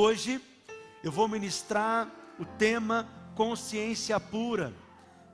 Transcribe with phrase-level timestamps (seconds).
[0.00, 0.40] Hoje
[1.02, 2.08] eu vou ministrar
[2.38, 4.72] o tema consciência pura.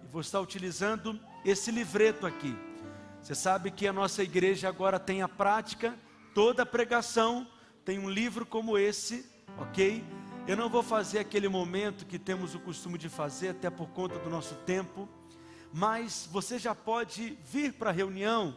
[0.03, 2.57] E vou estar utilizando esse livreto aqui.
[3.21, 5.95] Você sabe que a nossa igreja agora tem a prática,
[6.35, 7.47] toda pregação
[7.85, 10.03] tem um livro como esse, ok?
[10.49, 14.19] Eu não vou fazer aquele momento que temos o costume de fazer, até por conta
[14.19, 15.07] do nosso tempo,
[15.75, 18.57] mas você já pode vir para a reunião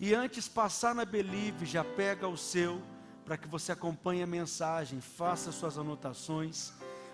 [0.00, 2.82] e antes passar na Believe, já pega o seu,
[3.24, 6.72] para que você acompanhe a mensagem, faça suas anotações.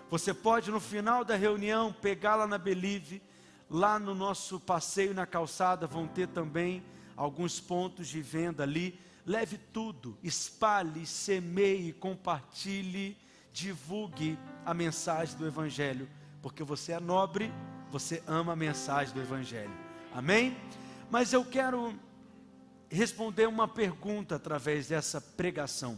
[0.09, 3.21] Você pode no final da reunião pegar lá na Believe,
[3.69, 6.83] lá no nosso passeio na calçada vão ter também
[7.15, 8.99] alguns pontos de venda ali.
[9.25, 13.17] Leve tudo, espalhe, semeie, compartilhe
[13.53, 16.07] divulgue a mensagem do Evangelho,
[16.41, 17.51] porque você é nobre,
[17.91, 19.71] você ama a mensagem do Evangelho.
[20.13, 20.57] Amém?
[21.09, 21.93] Mas eu quero
[22.95, 25.97] responder uma pergunta através dessa pregação.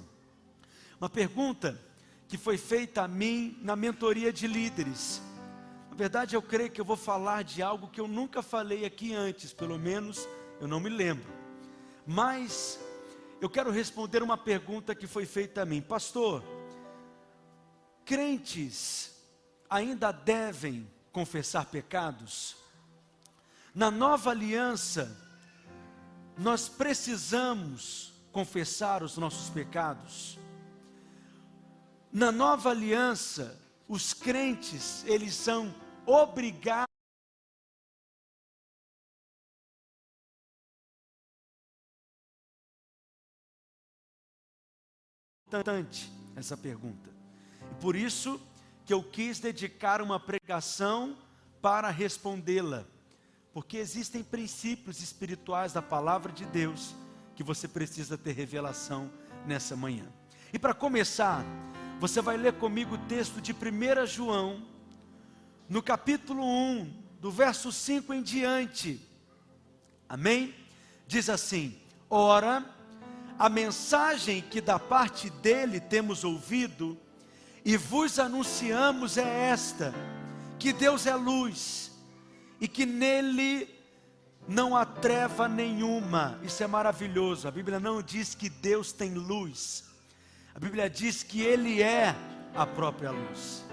[1.00, 1.80] Uma pergunta
[2.28, 5.22] que foi feita a mim na mentoria de líderes.
[5.90, 9.13] Na verdade, eu creio que eu vou falar de algo que eu nunca falei aqui
[9.13, 10.27] antes, pelo menos
[10.62, 11.32] eu não me lembro.
[12.05, 12.80] Mas
[13.41, 16.44] eu quero responder uma pergunta que foi feita a mim, pastor
[18.05, 19.12] crentes
[19.70, 22.55] ainda devem confessar pecados?
[23.74, 25.23] Na nova aliança,
[26.37, 30.37] nós precisamos confessar os nossos pecados.
[32.12, 35.73] Na nova aliança, os crentes, eles são
[36.05, 36.93] obrigados
[46.35, 47.11] essa pergunta.
[47.79, 48.41] Por isso
[48.85, 51.15] que eu quis dedicar uma pregação
[51.61, 52.85] para respondê-la,
[53.54, 56.96] porque existem princípios espirituais da palavra de Deus
[57.35, 59.12] que você precisa ter revelação
[59.45, 60.05] nessa manhã.
[60.51, 61.45] E para começar,
[61.99, 64.66] você vai ler comigo o texto de 1 João,
[65.69, 69.00] no capítulo 1, do verso 5 em diante.
[70.09, 70.53] Amém?
[71.07, 71.78] Diz assim:
[72.09, 72.66] Ora,
[73.38, 76.97] a mensagem que da parte dele temos ouvido,
[77.63, 79.94] e vos anunciamos é esta:
[80.59, 81.82] que Deus é luz
[82.63, 83.68] e que nele
[84.47, 86.40] não há treva nenhuma.
[86.41, 87.46] Isso é maravilhoso.
[87.46, 89.84] A Bíblia não diz que Deus tem luz.
[90.56, 92.16] A Bíblia diz que ele é
[92.56, 93.66] a própria luz.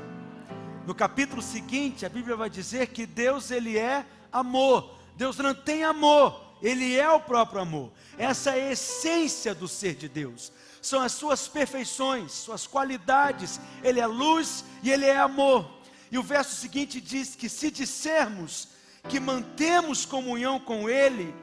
[0.89, 4.99] No capítulo seguinte, a Bíblia vai dizer que Deus ele é amor.
[5.17, 7.93] Deus não tem amor, ele é o próprio amor.
[8.19, 10.53] Essa é a essência do ser de Deus
[10.83, 13.61] são as suas perfeições, suas qualidades.
[13.85, 15.71] Ele é luz e ele é amor.
[16.11, 18.70] E o verso seguinte diz que se dissermos
[19.09, 21.35] que mantemos comunhão com ele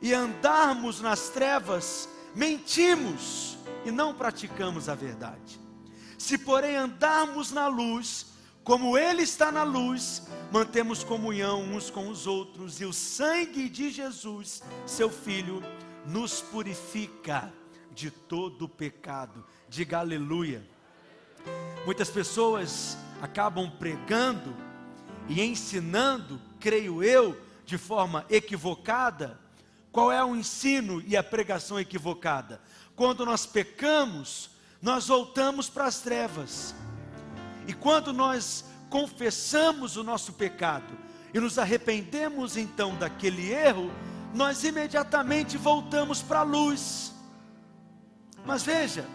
[0.00, 5.60] e andarmos nas trevas, mentimos e não praticamos a verdade.
[6.18, 8.26] Se porém andarmos na luz,
[8.64, 13.90] como ele está na luz, mantemos comunhão uns com os outros, e o sangue de
[13.90, 15.62] Jesus, seu filho,
[16.04, 17.52] nos purifica
[17.92, 19.44] de todo pecado.
[19.68, 20.68] Diga aleluia.
[21.84, 24.54] Muitas pessoas acabam pregando
[25.28, 29.38] e ensinando, creio eu, de forma equivocada.
[29.90, 32.60] Qual é o ensino e a pregação equivocada?
[32.94, 34.50] Quando nós pecamos,
[34.80, 36.74] nós voltamos para as trevas.
[37.66, 40.96] E quando nós confessamos o nosso pecado
[41.34, 43.90] e nos arrependemos então daquele erro,
[44.32, 47.12] nós imediatamente voltamos para a luz.
[48.44, 49.06] Mas veja,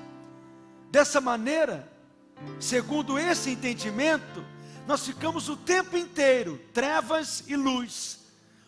[0.91, 1.89] dessa maneira,
[2.59, 4.43] segundo esse entendimento,
[4.91, 8.19] nós ficamos o tempo inteiro, trevas e luz.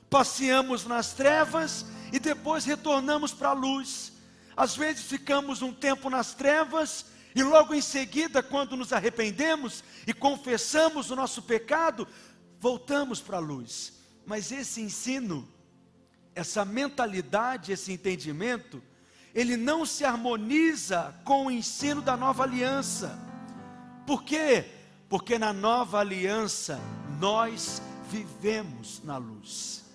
[0.10, 4.14] Passeamos nas trevas e depois retornamos para a luz.
[4.56, 10.14] Às vezes ficamos um tempo nas trevas e logo em seguida, quando nos arrependemos e
[10.14, 12.08] confessamos o nosso pecado,
[12.58, 13.92] voltamos para a luz.
[14.26, 15.46] Mas esse ensino,
[16.34, 18.82] essa mentalidade, esse entendimento,
[19.36, 23.20] ele não se harmoniza com o ensino da nova aliança.
[24.08, 24.83] Por quê?
[25.14, 26.82] Porque na nova aliança
[27.20, 27.80] nós
[28.10, 29.86] vivemos na luz,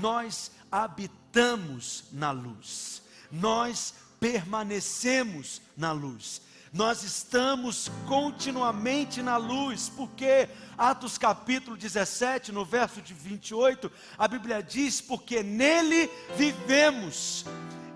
[0.00, 3.00] nós habitamos na luz,
[3.30, 6.42] nós permanecemos na luz,
[6.72, 14.60] nós estamos continuamente na luz, porque Atos capítulo 17, no verso de 28, a Bíblia
[14.60, 17.46] diz: porque nele vivemos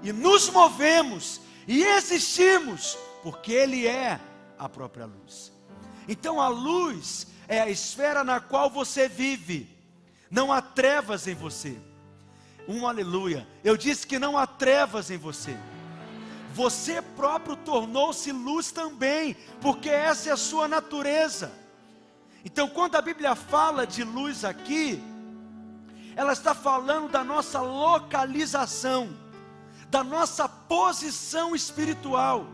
[0.00, 4.20] e nos movemos e existimos, porque Ele é
[4.56, 5.57] a própria luz.
[6.08, 9.68] Então a luz é a esfera na qual você vive,
[10.30, 11.78] não há trevas em você.
[12.66, 13.46] Um aleluia.
[13.62, 15.56] Eu disse que não há trevas em você.
[16.52, 21.52] você próprio tornou-se luz também, porque essa é a sua natureza.
[22.44, 25.00] Então, quando a Bíblia fala de luz aqui,
[26.16, 29.16] ela está falando da nossa localização,
[29.88, 32.46] da nossa posição espiritual,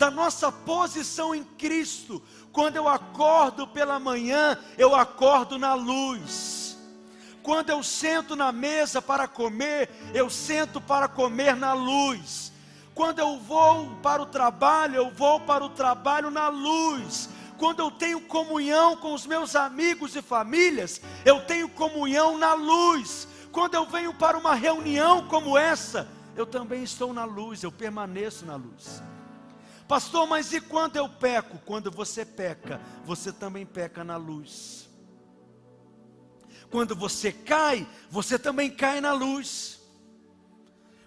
[0.00, 2.22] da nossa posição em Cristo.
[2.50, 6.78] Quando eu acordo pela manhã, eu acordo na luz.
[7.42, 12.50] Quando eu sento na mesa para comer, eu sento para comer na luz.
[12.94, 17.28] Quando eu vou para o trabalho, eu vou para o trabalho na luz.
[17.58, 23.28] Quando eu tenho comunhão com os meus amigos e famílias, eu tenho comunhão na luz.
[23.52, 28.46] Quando eu venho para uma reunião como essa, eu também estou na luz, eu permaneço
[28.46, 29.02] na luz.
[29.90, 31.58] Pastor, mas e quando eu peco?
[31.66, 34.88] Quando você peca, você também peca na luz.
[36.70, 39.80] Quando você cai, você também cai na luz.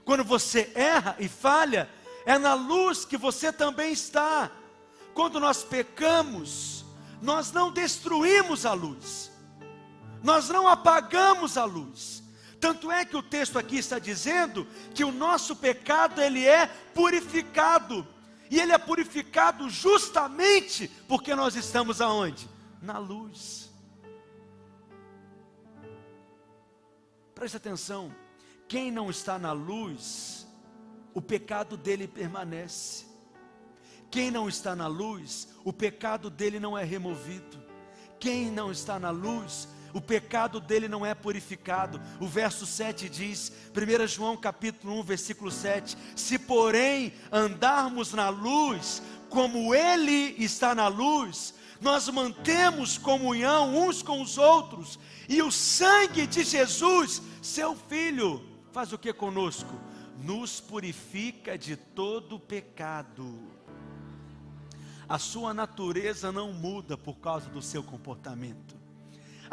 [0.04, 1.90] Quando você erra e falha,
[2.26, 4.52] é na luz que você também está.
[5.14, 6.84] Quando nós pecamos,
[7.22, 9.32] nós não destruímos a luz,
[10.22, 12.22] nós não apagamos a luz.
[12.60, 18.06] Tanto é que o texto aqui está dizendo que o nosso pecado ele é purificado.
[18.54, 22.48] E ele é purificado justamente porque nós estamos aonde?
[22.80, 23.74] Na luz.
[27.34, 28.16] Preste atenção.
[28.68, 30.46] Quem não está na luz,
[31.16, 33.08] o pecado dele permanece.
[34.12, 37.60] Quem não está na luz, o pecado dele não é removido.
[38.20, 42.02] Quem não está na luz, o pecado dele não é purificado.
[42.20, 49.02] O verso 7 diz, 1 João capítulo 1, versículo 7: Se porém andarmos na luz,
[49.30, 55.00] como ele está na luz, nós mantemos comunhão uns com os outros,
[55.30, 59.80] e o sangue de Jesus, seu filho, faz o que conosco?
[60.24, 63.38] Nos purifica de todo pecado.
[65.08, 68.83] A sua natureza não muda por causa do seu comportamento.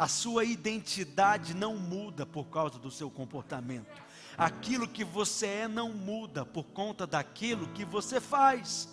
[0.01, 4.01] A sua identidade não muda por causa do seu comportamento.
[4.35, 8.89] Aquilo que você é não muda por conta daquilo que você faz.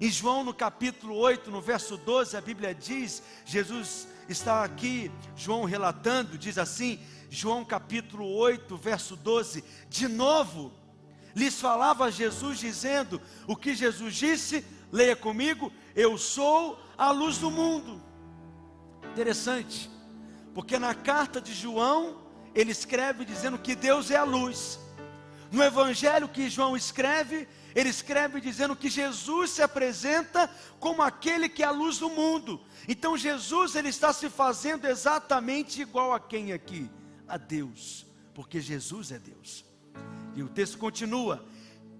[0.00, 5.64] Em João no capítulo 8, no verso 12, a Bíblia diz: Jesus está aqui, João
[5.64, 10.72] relatando, diz assim: João capítulo 8, verso 12, de novo,
[11.34, 17.50] lhes falava Jesus dizendo: O que Jesus disse, leia comigo, eu sou a luz do
[17.50, 18.00] mundo.
[19.10, 19.97] Interessante,
[20.58, 22.20] porque na carta de João,
[22.52, 24.80] ele escreve dizendo que Deus é a luz.
[25.52, 27.46] No evangelho que João escreve,
[27.76, 30.50] ele escreve dizendo que Jesus se apresenta
[30.80, 32.60] como aquele que é a luz do mundo.
[32.88, 36.90] Então Jesus ele está se fazendo exatamente igual a quem aqui?
[37.28, 39.64] a Deus, porque Jesus é Deus.
[40.34, 41.46] E o texto continua: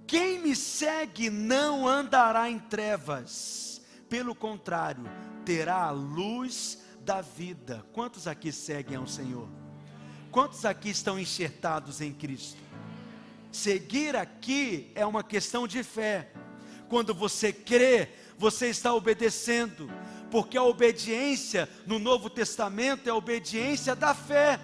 [0.05, 5.05] Quem me segue não andará em trevas, pelo contrário,
[5.45, 7.83] terá a luz da vida.
[7.95, 9.49] Quantos aqui seguem ao Senhor?
[10.31, 12.59] Quantos aqui estão enxertados em Cristo?
[13.51, 16.31] Seguir aqui é uma questão de fé.
[16.87, 19.91] Quando você crê, você está obedecendo,
[20.31, 24.61] porque a obediência no Novo Testamento é a obediência da fé.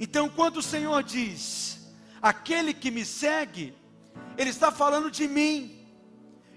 [0.00, 1.86] Então, quando o Senhor diz,
[2.22, 3.74] aquele que me segue,
[4.38, 5.86] Ele está falando de mim,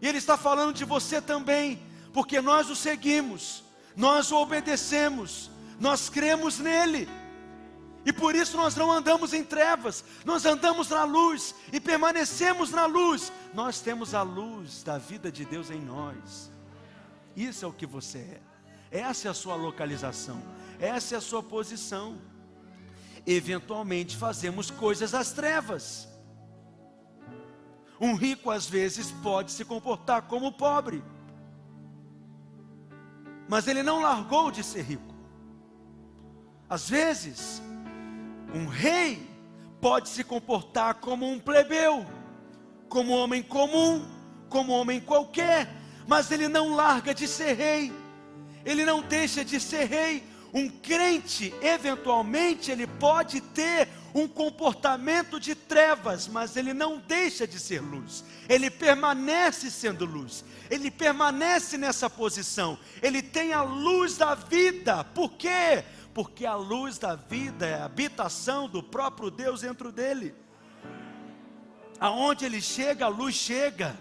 [0.01, 1.81] e Ele está falando de você também,
[2.13, 3.67] porque nós o seguimos,
[3.99, 7.05] nós o obedecemos, nós cremos nele,
[8.05, 12.85] e por isso nós não andamos em trevas, nós andamos na luz e permanecemos na
[12.85, 16.49] luz, nós temos a luz da vida de Deus em nós,
[17.35, 18.19] isso é o que você
[18.89, 20.41] é, essa é a sua localização,
[20.79, 22.17] essa é a sua posição.
[23.27, 26.07] Eventualmente fazemos coisas às trevas.
[27.99, 31.03] Um rico às vezes pode se comportar como pobre,
[33.49, 35.15] mas ele não largou de ser rico.
[36.69, 37.61] Às vezes,
[38.53, 39.27] um rei
[39.81, 42.05] pode se comportar como um plebeu,
[42.87, 44.05] como um homem comum,
[44.49, 45.67] como um homem qualquer,
[46.07, 47.91] mas ele não larga de ser rei,
[48.63, 55.55] ele não deixa de ser rei, um crente, eventualmente, ele pode ter um comportamento de
[55.55, 62.09] trevas, mas ele não deixa de ser luz, ele permanece sendo luz, ele permanece nessa
[62.09, 65.83] posição, ele tem a luz da vida, por quê?
[66.13, 70.33] Porque a luz da vida é a habitação do próprio Deus dentro dele,
[71.99, 73.95] aonde ele chega, a luz chega,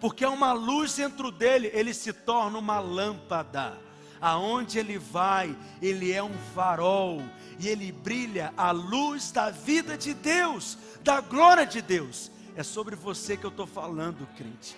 [0.00, 3.78] porque é uma luz dentro dele, ele se torna uma lâmpada
[4.22, 7.20] aonde ele vai, ele é um farol
[7.58, 12.30] e ele brilha a luz da vida de Deus, da glória de Deus.
[12.54, 14.76] É sobre você que eu estou falando, crente.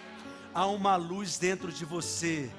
[0.55, 2.51] Há uma luz dentro de você.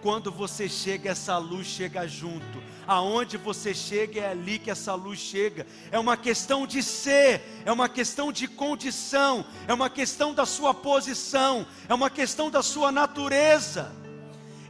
[0.00, 2.62] Quando você chega, essa luz chega junto.
[2.86, 5.66] Aonde você chega, é ali que essa luz chega.
[5.90, 10.72] É uma questão de ser, é uma questão de condição, é uma questão da sua
[10.72, 13.92] posição, é uma questão da sua natureza.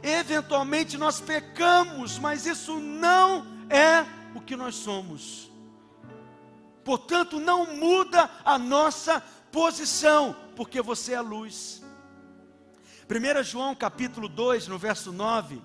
[0.03, 4.05] Eventualmente nós pecamos, mas isso não é
[4.35, 5.51] o que nós somos.
[6.83, 11.83] Portanto, não muda a nossa posição, porque você é luz.
[13.07, 15.61] 1 João capítulo 2, no verso 9,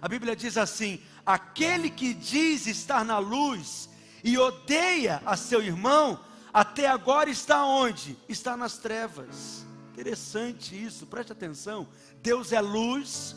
[0.00, 3.88] a Bíblia diz assim: Aquele que diz estar na luz
[4.24, 6.18] e odeia a seu irmão,
[6.52, 8.18] até agora está onde?
[8.28, 9.64] Está nas trevas.
[9.92, 11.88] Interessante isso, preste atenção.
[12.22, 13.36] Deus é luz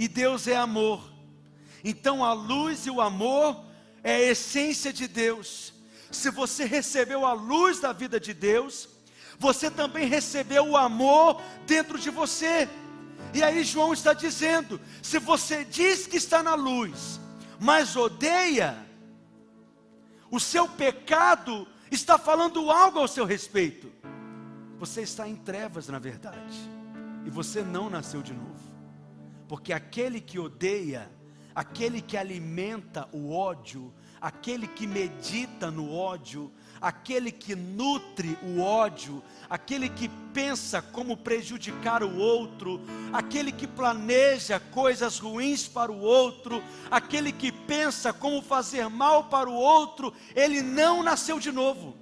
[0.00, 1.12] e Deus é amor.
[1.84, 3.62] Então a luz e o amor
[4.02, 5.74] é a essência de Deus.
[6.10, 8.88] Se você recebeu a luz da vida de Deus,
[9.38, 12.66] você também recebeu o amor dentro de você.
[13.34, 17.20] E aí João está dizendo: se você diz que está na luz,
[17.58, 18.74] mas odeia,
[20.30, 23.92] o seu pecado está falando algo ao seu respeito.
[24.78, 26.58] Você está em trevas, na verdade,
[27.26, 28.69] e você não nasceu de novo,
[29.50, 31.10] porque aquele que odeia,
[31.52, 39.20] aquele que alimenta o ódio, aquele que medita no ódio, aquele que nutre o ódio,
[39.48, 42.80] aquele que pensa como prejudicar o outro,
[43.12, 49.50] aquele que planeja coisas ruins para o outro, aquele que pensa como fazer mal para
[49.50, 51.96] o outro, ele não nasceu de novo,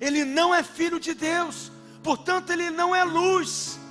[0.00, 1.70] ele não é filho de Deus,
[2.02, 3.85] portanto, ele não é luz.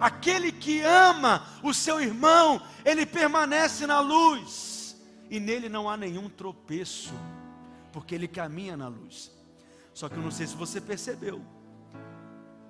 [0.00, 4.96] Aquele que ama o seu irmão, ele permanece na luz
[5.28, 7.12] e nele não há nenhum tropeço,
[7.92, 9.30] porque ele caminha na luz.
[9.92, 11.40] Só que eu não sei se você percebeu.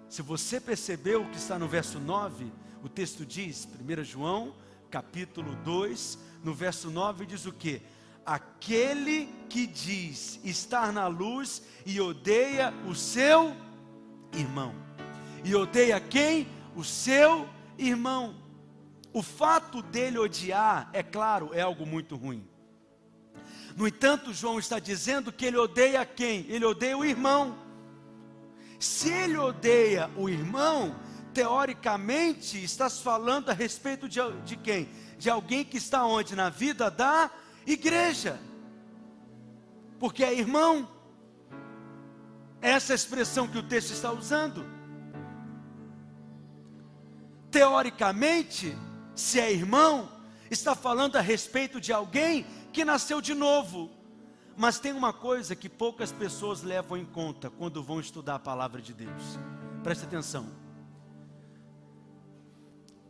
[0.09, 4.55] Se você percebeu o que está no verso 9, o texto diz, 1 João,
[4.91, 7.81] capítulo 2, no verso 9 diz o que?
[8.27, 13.55] Aquele que diz estar na luz e odeia o seu
[14.33, 14.75] irmão.
[15.45, 16.47] E odeia quem?
[16.75, 17.49] O seu
[17.79, 18.35] irmão.
[19.13, 22.49] O fato dele odiar, é claro, é algo muito ruim.
[23.77, 26.47] No entanto, João está dizendo que ele odeia quem?
[26.49, 27.59] Ele odeia o irmão.
[28.79, 30.95] Se ele odeia o irmão,
[31.35, 34.89] teoricamente estás falando a respeito de, de quem?
[35.19, 36.37] De alguém que está onde?
[36.37, 37.31] Na vida da
[37.67, 38.41] igreja.
[39.99, 40.89] Porque é irmão.
[42.63, 44.65] Essa é expressão que o texto está usando.
[47.51, 48.77] Teoricamente,
[49.15, 50.09] se é irmão,
[50.51, 53.91] está falando a respeito de alguém que nasceu de novo.
[54.57, 58.81] Mas tem uma coisa que poucas pessoas levam em conta quando vão estudar a palavra
[58.81, 59.39] de Deus.
[59.83, 60.47] Preste atenção.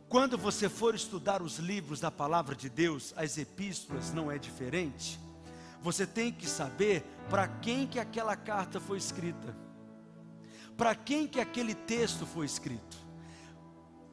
[0.07, 5.19] Quando você for estudar os livros da palavra de Deus, as epístolas não é diferente.
[5.81, 9.55] Você tem que saber para quem que aquela carta foi escrita.
[10.75, 12.97] Para quem que aquele texto foi escrito.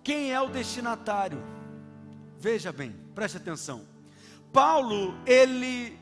[0.02, 1.42] Quem é o destinatário?
[2.38, 3.84] Veja bem, preste atenção.
[4.52, 5.98] Paulo, ele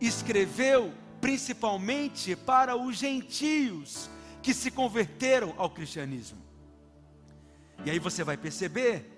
[0.00, 4.10] escreveu principalmente para os gentios
[4.42, 6.38] que se converteram ao cristianismo.
[7.84, 9.12] E aí você vai perceber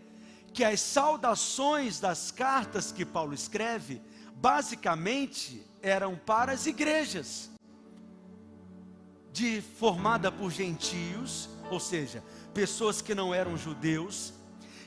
[0.53, 4.01] que as saudações das cartas que Paulo escreve,
[4.35, 7.51] basicamente eram para as igrejas,
[9.33, 12.25] de formada por gentios, ou seja,
[12.55, 14.33] pessoas que não eram judeus,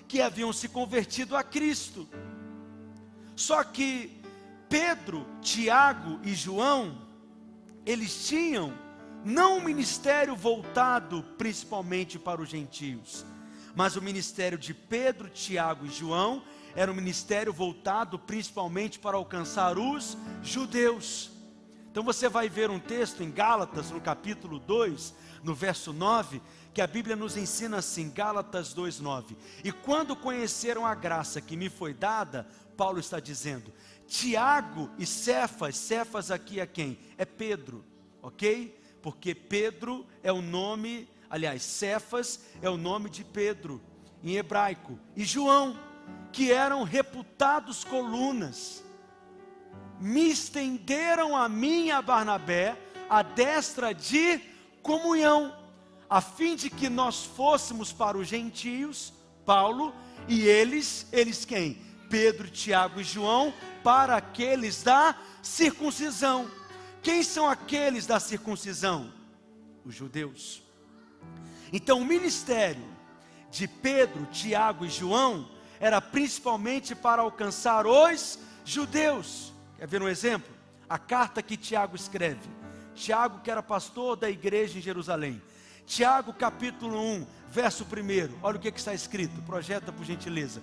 [0.08, 2.08] que haviam se convertido a Cristo.
[3.36, 4.22] Só que
[4.70, 6.98] Pedro, Tiago e João,
[7.86, 8.74] eles tinham
[9.24, 13.26] não um ministério voltado principalmente para os gentios,
[13.76, 16.44] mas o ministério de Pedro, Tiago e João
[16.76, 21.32] era um ministério voltado principalmente para alcançar os judeus.
[21.92, 25.14] Então você vai ver um texto em Gálatas, no capítulo 2,
[25.44, 26.42] no verso 9,
[26.74, 29.36] que a Bíblia nos ensina assim, Gálatas 2:9.
[29.64, 32.48] E quando conheceram a graça que me foi dada,
[32.78, 33.74] Paulo está dizendo.
[34.08, 37.00] Tiago e Cefas, Cefas aqui é quem?
[37.18, 37.84] É Pedro,
[38.22, 38.78] ok?
[39.02, 43.82] Porque Pedro é o nome, aliás, Cefas é o nome de Pedro
[44.24, 45.80] em hebraico, e João,
[46.32, 48.84] que eram reputados colunas,
[50.00, 52.78] me estenderam a mim a Barnabé
[53.12, 54.40] a destra de
[54.82, 55.54] comunhão,
[56.12, 59.14] a fim de que nós fôssemos para os gentios,
[59.46, 59.96] Paulo,
[60.28, 61.82] e eles, eles quem?
[62.10, 66.52] Pedro, Tiago e João para aqueles da circuncisão.
[67.02, 69.10] Quem são aqueles da circuncisão?
[69.86, 70.62] Os judeus.
[71.72, 72.84] Então, o ministério
[73.50, 75.50] de Pedro, Tiago e João
[75.80, 79.54] era principalmente para alcançar os judeus.
[79.78, 80.54] Quer ver um exemplo?
[80.90, 82.50] A carta que Tiago escreve.
[82.94, 85.42] Tiago, que era pastor da igreja em Jerusalém.
[85.92, 88.40] Tiago, capítulo 1, verso 1.
[88.42, 89.42] Olha o que, que está escrito.
[89.42, 90.62] Projeta por gentileza.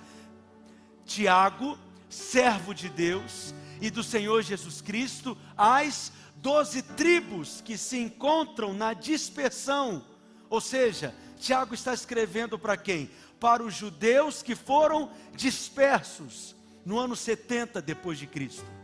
[1.05, 8.73] Tiago, servo de Deus e do Senhor Jesus Cristo, às doze tribos que se encontram
[8.73, 10.03] na dispersão.
[10.49, 13.11] Ou seja, Tiago está escrevendo para quem?
[13.39, 16.57] Para os judeus que foram dispersos
[16.87, 18.78] no ano 70 depois de Cristo.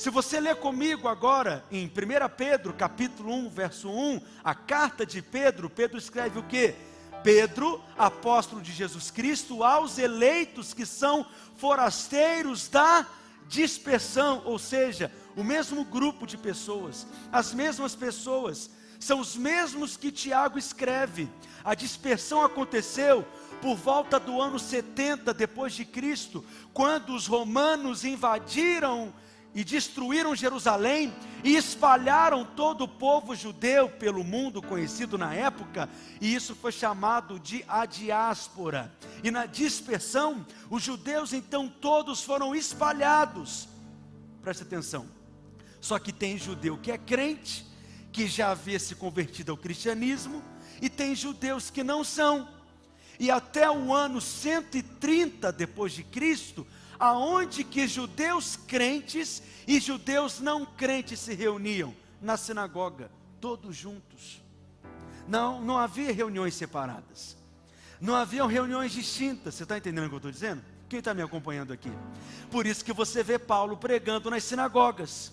[0.00, 1.90] Se você ler comigo agora em 1
[2.34, 6.74] Pedro, capítulo 1, verso 1, a carta de Pedro, Pedro escreve o que?
[7.22, 11.26] Pedro, apóstolo de Jesus Cristo, aos eleitos que são
[11.58, 13.06] forasteiros da
[13.46, 20.10] dispersão, ou seja, o mesmo grupo de pessoas, as mesmas pessoas, são os mesmos que
[20.10, 21.28] Tiago escreve.
[21.62, 23.22] A dispersão aconteceu
[23.60, 26.42] por volta do ano 70 depois de Cristo,
[26.72, 29.12] quando os romanos invadiram
[29.54, 35.88] e destruíram Jerusalém e espalharam todo o povo judeu pelo mundo conhecido na época,
[36.20, 38.92] e isso foi chamado de a diáspora.
[39.24, 43.68] E na dispersão, os judeus então todos foram espalhados.
[44.42, 45.06] Preste atenção.
[45.80, 47.66] Só que tem judeu que é crente,
[48.12, 50.42] que já havia se convertido ao cristianismo,
[50.80, 52.48] e tem judeus que não são.
[53.18, 56.66] E até o ano 130 depois de Cristo,
[57.00, 64.42] aonde que judeus crentes e judeus não crentes se reuniam na sinagoga, todos juntos.
[65.26, 67.36] Não, não havia reuniões separadas.
[67.98, 69.54] Não haviam reuniões distintas.
[69.54, 70.62] Você está entendendo o que eu estou dizendo?
[70.88, 71.90] Quem está me acompanhando aqui?
[72.50, 75.32] Por isso que você vê Paulo pregando nas sinagogas.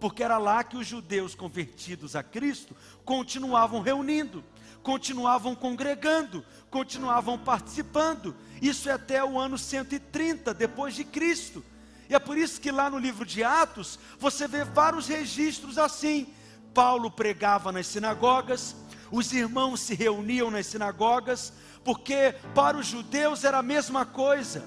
[0.00, 4.42] Porque era lá que os judeus convertidos a Cristo continuavam reunindo
[4.82, 8.34] continuavam congregando, continuavam participando.
[8.60, 11.64] Isso é até o ano 130 depois de Cristo.
[12.08, 16.34] E é por isso que lá no livro de Atos, você vê vários registros assim.
[16.74, 18.74] Paulo pregava nas sinagogas,
[19.10, 21.52] os irmãos se reuniam nas sinagogas,
[21.84, 24.64] porque para os judeus era a mesma coisa.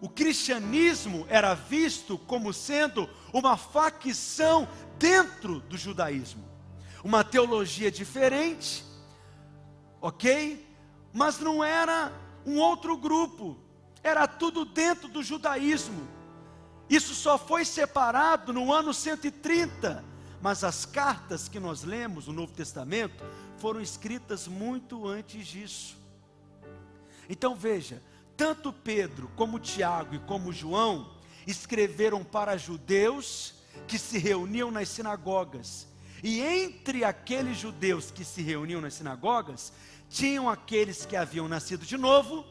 [0.00, 6.44] O cristianismo era visto como sendo uma facção dentro do judaísmo,
[7.02, 8.84] uma teologia diferente,
[10.00, 10.66] ok?
[11.12, 12.12] Mas não era
[12.44, 13.56] um outro grupo,
[14.02, 16.06] era tudo dentro do judaísmo.
[16.88, 20.04] Isso só foi separado no ano 130,
[20.40, 23.24] mas as cartas que nós lemos no Novo Testamento
[23.58, 25.96] foram escritas muito antes disso.
[27.28, 28.02] Então veja,
[28.36, 31.12] tanto Pedro como Tiago e como João
[31.46, 33.54] escreveram para judeus
[33.86, 35.86] que se reuniam nas sinagogas
[36.22, 39.72] e entre aqueles judeus que se reuniam nas sinagogas,
[40.08, 42.44] tinham aqueles que haviam nascido de novo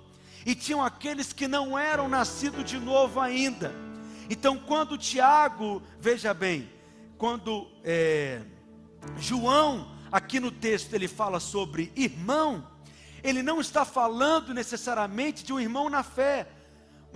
[0.45, 3.73] e tinham aqueles que não eram nascidos de novo ainda.
[4.29, 6.69] Então, quando Tiago, veja bem,
[7.17, 8.41] quando é,
[9.17, 12.67] João, aqui no texto, ele fala sobre irmão,
[13.23, 16.47] ele não está falando necessariamente de um irmão na fé,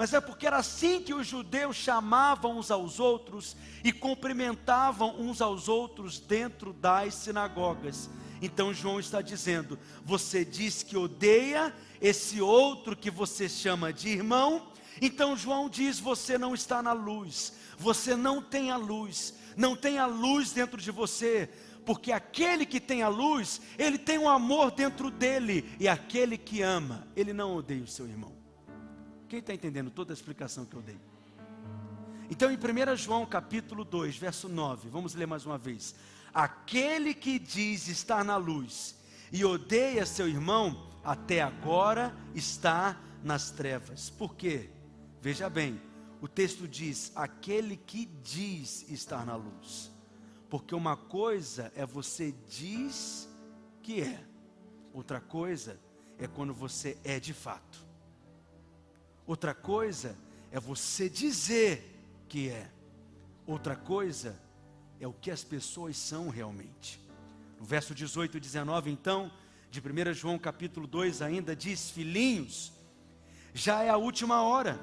[0.02, 5.44] mas é porque era assim que os judeus chamavam uns aos outros e cumprimentavam uns
[5.44, 8.10] aos outros dentro das sinagogas.
[8.42, 14.72] Então João está dizendo: você diz que odeia esse outro que você chama de irmão.
[15.00, 20.00] Então João diz: você não está na luz, você não tem a luz, não tem
[20.00, 21.48] a luz dentro de você,
[21.86, 26.64] porque aquele que tem a luz, ele tem um amor dentro dele, e aquele que
[26.64, 28.41] ama, ele não odeia o seu irmão.
[29.32, 31.00] Quem está entendendo toda a explicação que eu dei?
[32.30, 35.96] Então, em 1 João capítulo 2, verso 9, vamos ler mais uma vez.
[36.34, 38.94] Aquele que diz estar na luz
[39.32, 44.10] e odeia seu irmão, até agora está nas trevas.
[44.10, 44.70] Por quê?
[45.22, 45.82] Veja bem,
[46.20, 49.94] o texto diz: aquele que diz estar na luz.
[50.50, 53.30] Porque uma coisa é você diz
[53.82, 54.26] que é,
[54.92, 55.80] outra coisa
[56.20, 57.91] é quando você é de fato.
[59.26, 60.18] Outra coisa
[60.52, 62.70] é você dizer que é.
[63.46, 64.40] Outra coisa
[65.00, 67.00] é o que as pessoas são realmente.
[67.60, 69.32] No verso 18 e 19, então,
[69.70, 72.72] de 1 João capítulo 2, ainda diz: Filhinhos,
[73.54, 74.80] já é a última hora.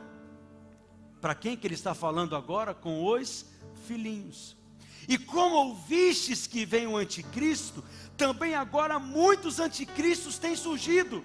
[1.21, 2.73] Para quem que ele está falando agora?
[2.75, 3.47] Com os
[3.87, 4.57] filhinhos.
[5.09, 7.83] E como ouvistes que vem o anticristo,
[8.17, 11.25] também agora muitos anticristos têm surgido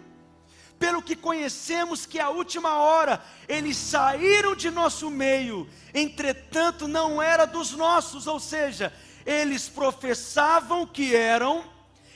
[0.83, 7.45] pelo que conhecemos que a última hora eles saíram de nosso meio, entretanto não era
[7.45, 8.91] dos nossos, ou seja,
[9.25, 11.63] eles professavam que eram,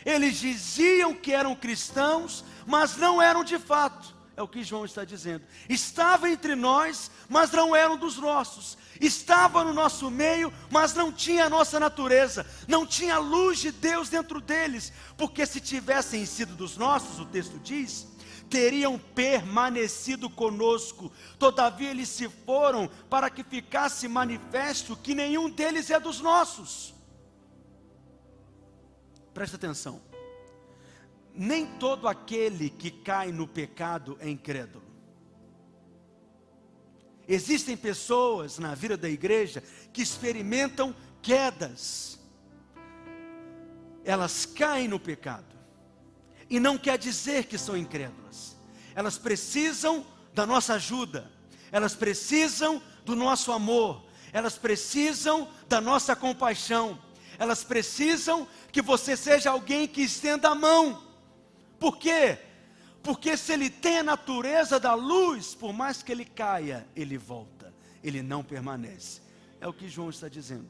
[0.06, 4.14] Eles diziam que eram cristãos, mas não eram de fato.
[4.36, 5.44] É o que João está dizendo.
[5.68, 8.78] Estava entre nós, mas não eram dos nossos.
[9.00, 12.46] Estava no nosso meio, mas não tinha a nossa natureza.
[12.68, 14.94] Não tinha a luz de Deus dentro deles.
[15.18, 18.08] Porque se tivessem sido dos nossos, o texto diz,
[18.50, 21.12] teriam permanecido conosco.
[21.38, 26.94] Todavia eles se foram para que ficasse manifesto que nenhum deles é dos nossos.
[29.34, 30.02] Presta atenção.
[31.34, 34.88] Nem todo aquele que cai no pecado é incrédulo.
[37.28, 42.18] Existem pessoas na vida da igreja que experimentam quedas.
[44.06, 45.57] Elas caem no pecado.
[46.50, 48.56] E não quer dizer que são incrédulas.
[48.96, 51.32] Elas precisam da nossa ajuda.
[51.72, 54.04] Elas precisam do nosso amor.
[54.32, 57.00] Elas precisam da nossa compaixão
[57.38, 61.04] elas precisam que você seja alguém que estenda a mão.
[61.80, 62.38] Por quê?
[63.04, 67.74] Porque se ele tem a natureza da luz, por mais que ele caia, ele volta,
[68.04, 69.22] ele não permanece.
[69.62, 70.68] É o que João está dizendo.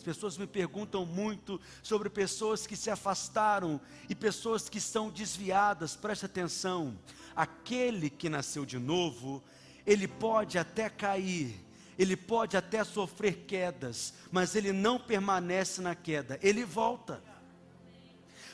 [0.00, 5.94] As pessoas me perguntam muito sobre pessoas que se afastaram e pessoas que estão desviadas.
[5.94, 6.98] Preste atenção:
[7.36, 9.44] aquele que nasceu de novo,
[9.86, 11.54] ele pode até cair,
[11.98, 17.22] ele pode até sofrer quedas, mas ele não permanece na queda, ele volta.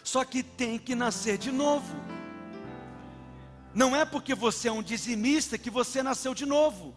[0.03, 1.95] Só que tem que nascer de novo.
[3.73, 6.93] Não é porque você é um dizimista que você nasceu de novo.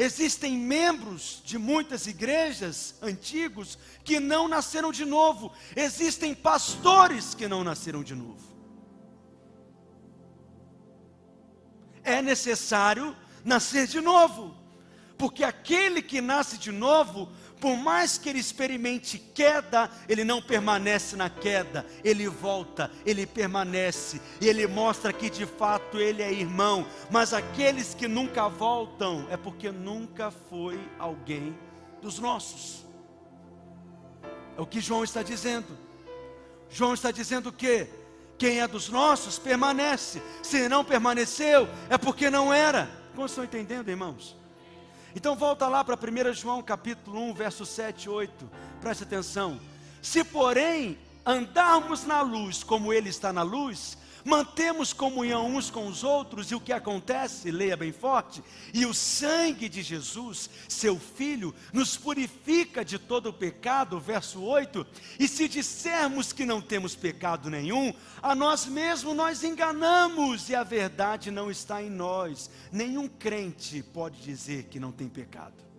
[0.00, 5.52] Existem membros de muitas igrejas antigos que não nasceram de novo.
[5.76, 8.48] Existem pastores que não nasceram de novo.
[12.02, 14.56] É necessário nascer de novo
[15.20, 17.28] porque aquele que nasce de novo,
[17.60, 24.20] por mais que ele experimente queda, ele não permanece na queda, ele volta, ele permanece,
[24.40, 29.36] e ele mostra que de fato ele é irmão, mas aqueles que nunca voltam é
[29.36, 31.56] porque nunca foi alguém
[32.00, 32.86] dos nossos.
[34.56, 35.78] É o que João está dizendo.
[36.70, 37.86] João está dizendo que
[38.38, 42.90] quem é dos nossos permanece, se não permaneceu, é porque não era.
[43.14, 44.39] Como estão entendendo, irmãos?
[45.14, 48.50] Então volta lá para 1 João capítulo 1, verso 7 e 8.
[48.80, 49.60] Preste atenção.
[50.00, 56.04] Se porém andarmos na luz como ele está na luz, mantemos comunhão uns com os
[56.04, 61.54] outros, e o que acontece, leia bem forte, e o sangue de Jesus, seu Filho,
[61.72, 64.86] nos purifica de todo o pecado, verso 8,
[65.18, 70.62] e se dissermos que não temos pecado nenhum, a nós mesmos nós enganamos, e a
[70.62, 75.70] verdade não está em nós, nenhum crente pode dizer que não tem pecado.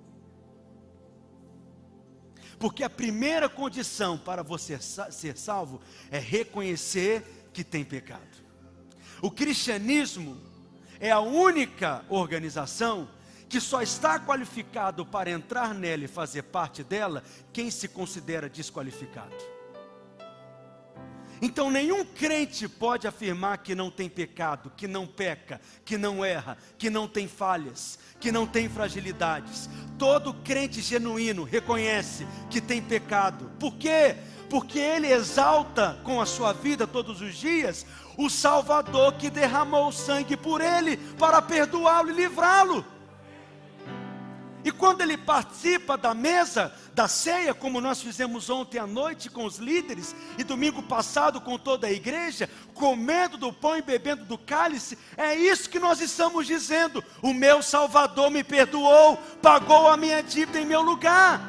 [2.61, 8.41] Porque a primeira condição para você ser salvo é reconhecer que tem pecado.
[9.21, 10.37] O cristianismo
[10.99, 13.09] é a única organização
[13.47, 19.35] que só está qualificado para entrar nela e fazer parte dela quem se considera desqualificado.
[21.41, 26.55] Então nenhum crente pode afirmar que não tem pecado, que não peca, que não erra,
[26.77, 29.67] que não tem falhas, que não tem fragilidades.
[29.97, 33.49] Todo crente genuíno reconhece que tem pecado.
[33.59, 34.15] Por quê?
[34.49, 37.85] Porque ele exalta com a sua vida todos os dias
[38.17, 42.85] o Salvador que derramou sangue por ele para perdoá-lo e livrá-lo.
[44.63, 49.45] E quando ele participa da mesa, da ceia, como nós fizemos ontem à noite com
[49.45, 54.37] os líderes, e domingo passado com toda a igreja, comendo do pão e bebendo do
[54.37, 60.21] cálice, é isso que nós estamos dizendo: o meu Salvador me perdoou, pagou a minha
[60.21, 61.41] dívida em meu lugar.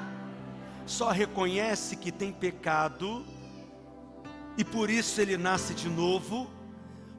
[0.87, 3.27] Só reconhece que tem pecado,
[4.57, 6.51] e por isso ele nasce de novo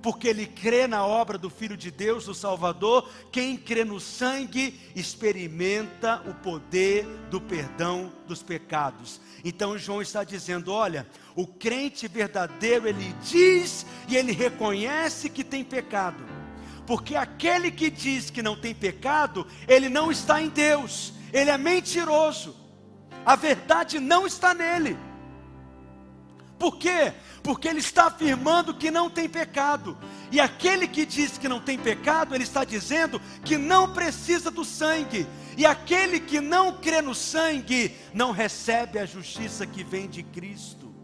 [0.04, 3.10] porque ele crê na obra do Filho de Deus, o Salvador.
[3.32, 9.22] Quem crê no sangue experimenta o poder do perdão dos pecados.
[9.46, 15.64] Então João está dizendo: olha, o crente verdadeiro ele diz e ele reconhece que tem
[15.64, 16.22] pecado.
[16.86, 21.58] Porque aquele que diz que não tem pecado, ele não está em Deus, ele é
[21.58, 22.54] mentiroso,
[23.26, 24.98] a verdade não está nele.
[26.64, 27.12] Por quê?
[27.44, 29.98] Porque ele está afirmando que não tem pecado.
[30.32, 34.64] E aquele que diz que não tem pecado, ele está dizendo que não precisa do
[34.64, 35.28] sangue.
[35.58, 40.96] E aquele que não crê no sangue, não recebe a justiça que vem de Cristo.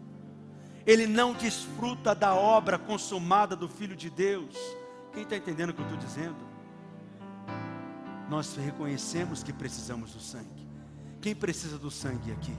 [0.86, 4.56] Ele não desfruta da obra consumada do Filho de Deus.
[5.12, 6.48] Quem está entendendo o que eu estou dizendo?
[8.30, 10.66] Nós reconhecemos que precisamos do sangue.
[11.20, 12.56] Quem precisa do sangue aqui?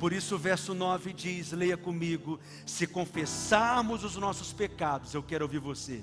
[0.00, 5.44] Por isso o verso 9 diz: leia comigo: se confessarmos os nossos pecados, eu quero
[5.44, 6.02] ouvir você.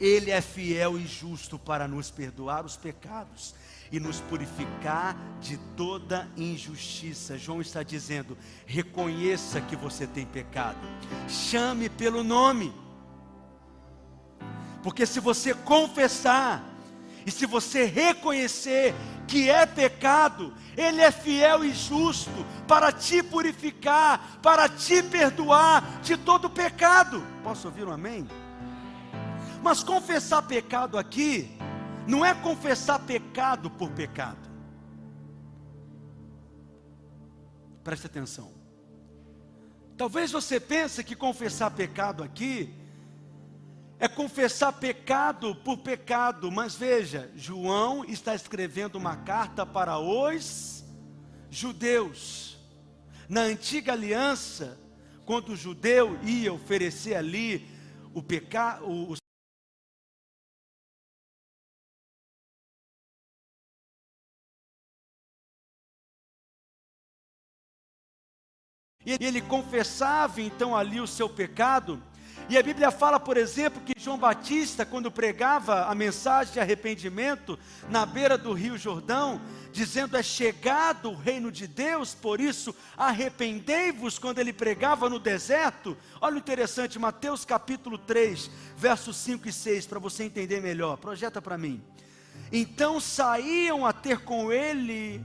[0.00, 3.54] Ele é fiel e justo para nos perdoar os pecados
[3.92, 7.36] e nos purificar de toda injustiça.
[7.36, 10.78] João está dizendo: reconheça que você tem pecado,
[11.28, 12.72] chame pelo nome,
[14.82, 16.64] porque se você confessar,
[17.28, 18.94] e se você reconhecer
[19.26, 22.30] que é pecado, Ele é fiel e justo
[22.66, 27.22] para te purificar, para te perdoar de todo pecado.
[27.44, 28.26] Posso ouvir um amém?
[29.62, 31.54] Mas confessar pecado aqui,
[32.06, 34.48] não é confessar pecado por pecado.
[37.84, 38.54] Preste atenção.
[39.98, 42.74] Talvez você pense que confessar pecado aqui
[44.00, 50.84] é confessar pecado por pecado, mas veja, João está escrevendo uma carta para os
[51.50, 52.56] judeus.
[53.28, 54.78] Na antiga aliança,
[55.26, 57.68] quando o judeu ia oferecer ali
[58.14, 59.16] o pecado, o,
[69.04, 72.02] e ele confessava então ali o seu pecado,
[72.48, 77.58] e a Bíblia fala, por exemplo, que João Batista, quando pregava a mensagem de arrependimento
[77.90, 79.40] na beira do Rio Jordão,
[79.72, 85.96] dizendo: É chegado o reino de Deus, por isso arrependei-vos, quando ele pregava no deserto.
[86.20, 90.96] Olha o interessante, Mateus capítulo 3, versos 5 e 6, para você entender melhor.
[90.96, 91.82] Projeta para mim.
[92.50, 95.22] Então saíam a ter com ele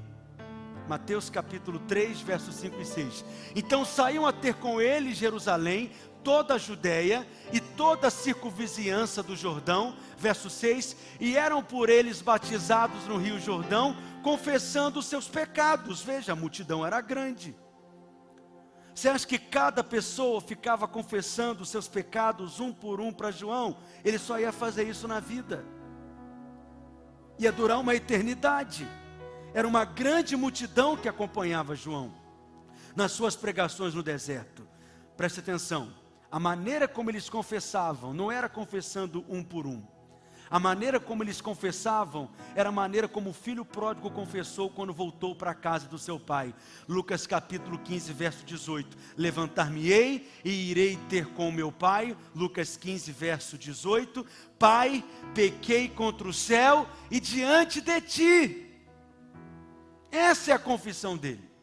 [0.88, 3.26] Mateus capítulo 3, versos 5 e 6.
[3.56, 5.92] Então saíam a ter com ele Jerusalém,
[6.24, 12.22] toda a Judéia e toda a circunvizinhança do Jordão, verso 6, e eram por eles
[12.22, 16.02] batizados no Rio Jordão, confessando os seus pecados.
[16.02, 17.56] Veja, a multidão era grande.
[18.96, 23.78] Você acha que cada pessoa ficava confessando os seus pecados um por um para João?
[24.06, 25.66] Ele só ia fazer isso na vida.
[27.40, 28.88] Ia durar uma eternidade.
[29.54, 32.14] Era uma grande multidão que acompanhava João
[32.96, 34.68] nas suas pregações no deserto.
[35.18, 36.03] Preste atenção
[36.34, 39.84] a maneira como eles confessavam não era confessando um por um.
[40.50, 45.36] A maneira como eles confessavam era a maneira como o filho pródigo confessou quando voltou
[45.36, 46.52] para a casa do seu pai.
[46.90, 52.18] Lucas capítulo 15, verso 18: Levantar-me-ei e irei ter com meu pai.
[52.34, 54.26] Lucas 15, verso 18:
[54.58, 58.72] Pai, pequei contra o céu e diante de ti.
[60.12, 61.54] Essa é a confissão dele.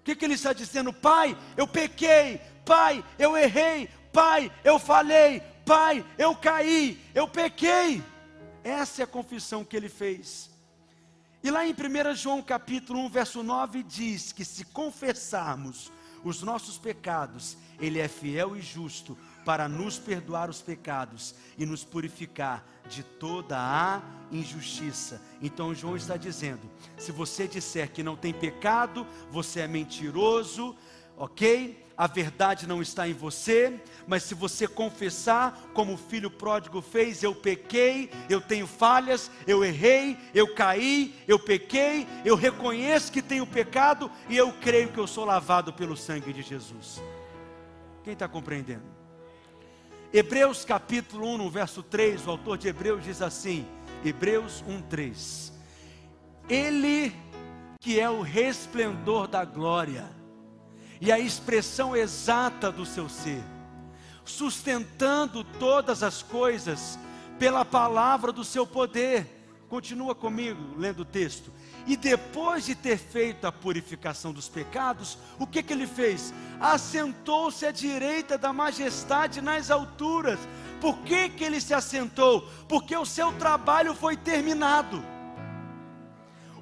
[0.00, 0.92] O que, que ele está dizendo?
[0.92, 8.02] Pai, eu pequei, Pai, eu errei, Pai, eu falei, Pai, eu caí, eu pequei.
[8.62, 10.50] Essa é a confissão que ele fez.
[11.42, 15.90] E lá em 1 João capítulo 1, verso 9 diz que se confessarmos
[16.22, 21.82] os nossos pecados, ele é fiel e justo para nos perdoar os pecados e nos
[21.82, 25.20] purificar de toda a injustiça.
[25.40, 30.76] Então João está dizendo: se você disser que não tem pecado, você é mentiroso,
[31.16, 31.81] ok?
[31.96, 37.22] A verdade não está em você, mas se você confessar, como o filho pródigo fez,
[37.22, 43.46] eu pequei, eu tenho falhas, eu errei, eu caí, eu pequei, eu reconheço que tenho
[43.46, 47.02] pecado e eu creio que eu sou lavado pelo sangue de Jesus.
[48.02, 48.84] Quem está compreendendo?
[50.12, 53.66] Hebreus capítulo 1, no verso 3, o autor de Hebreus diz assim:
[54.04, 55.52] Hebreus 1, 3.
[56.48, 57.14] Ele
[57.80, 60.04] que é o resplendor da glória,
[61.02, 63.42] e a expressão exata do seu ser,
[64.24, 66.96] sustentando todas as coisas
[67.40, 69.26] pela palavra do seu poder.
[69.68, 71.50] Continua comigo lendo o texto.
[71.88, 76.32] E depois de ter feito a purificação dos pecados, o que, que ele fez?
[76.60, 80.38] Assentou-se à direita da majestade nas alturas.
[80.80, 82.48] Por que, que ele se assentou?
[82.68, 85.02] Porque o seu trabalho foi terminado.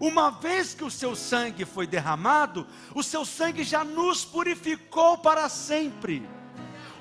[0.01, 5.47] Uma vez que o seu sangue foi derramado, o seu sangue já nos purificou para
[5.51, 6.27] sempre.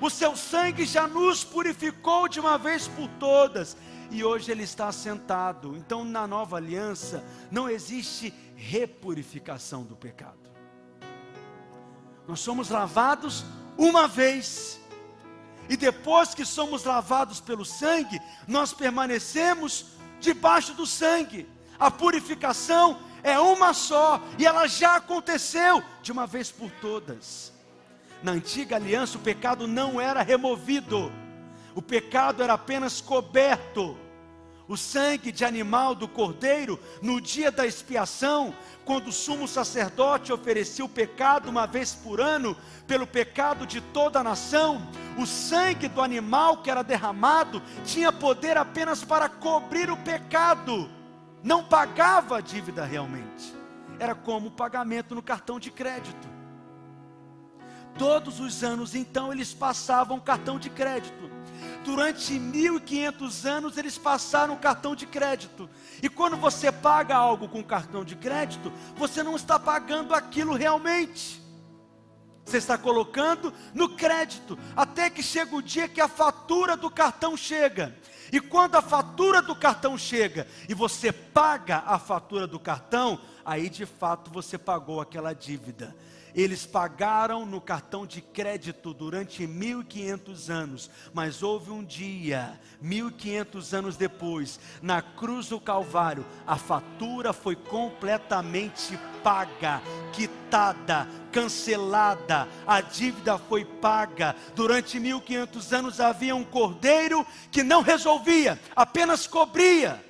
[0.01, 3.77] O seu sangue já nos purificou de uma vez por todas.
[4.11, 5.77] E hoje ele está assentado.
[5.77, 10.49] Então, na nova aliança, não existe repurificação do pecado.
[12.27, 13.45] Nós somos lavados
[13.77, 14.77] uma vez.
[15.69, 19.85] E depois que somos lavados pelo sangue, nós permanecemos
[20.19, 21.47] debaixo do sangue.
[21.79, 27.53] A purificação é uma só e ela já aconteceu de uma vez por todas.
[28.21, 31.09] Na antiga aliança, o pecado não era removido,
[31.73, 33.97] o pecado era apenas coberto.
[34.69, 38.53] o sangue de animal do cordeiro no dia da expiação,
[38.85, 44.19] quando o sumo sacerdote oferecia o pecado uma vez por ano, pelo pecado de toda
[44.19, 44.87] a nação,
[45.17, 50.87] o sangue do animal que era derramado tinha poder apenas para cobrir o pecado,
[51.43, 53.53] não pagava a dívida realmente,
[53.99, 56.27] era como o pagamento no cartão de crédito.
[57.97, 61.29] Todos os anos, então, eles passavam cartão de crédito
[61.83, 65.69] durante 1500 anos eles passaram cartão de crédito.
[66.01, 71.41] E quando você paga algo com cartão de crédito, você não está pagando aquilo realmente.
[72.45, 77.37] Você está colocando no crédito, até que chega o dia que a fatura do cartão
[77.37, 77.95] chega.
[78.31, 83.69] E quando a fatura do cartão chega e você paga a fatura do cartão, aí
[83.69, 85.95] de fato você pagou aquela dívida.
[86.35, 93.97] Eles pagaram no cartão de crédito durante 1500 anos, mas houve um dia, 1500 anos
[93.97, 99.81] depois, na cruz do Calvário, a fatura foi completamente paga,
[100.13, 104.35] quitada, cancelada, a dívida foi paga.
[104.55, 110.03] Durante 1500 anos havia um cordeiro que não resolvia, apenas cobria.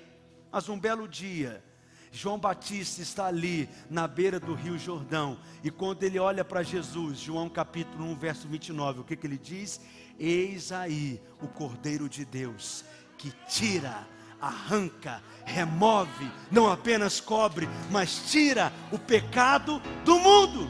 [0.52, 1.64] Mas um belo dia,
[2.12, 7.20] João Batista está ali na beira do Rio Jordão, e quando ele olha para Jesus,
[7.20, 9.80] João capítulo 1, verso 29, o que, que ele diz?
[10.20, 12.84] Eis aí o Cordeiro de Deus
[13.18, 14.08] que tira,
[14.42, 20.70] arranca, remove, não apenas cobre, mas tira o pecado do mundo.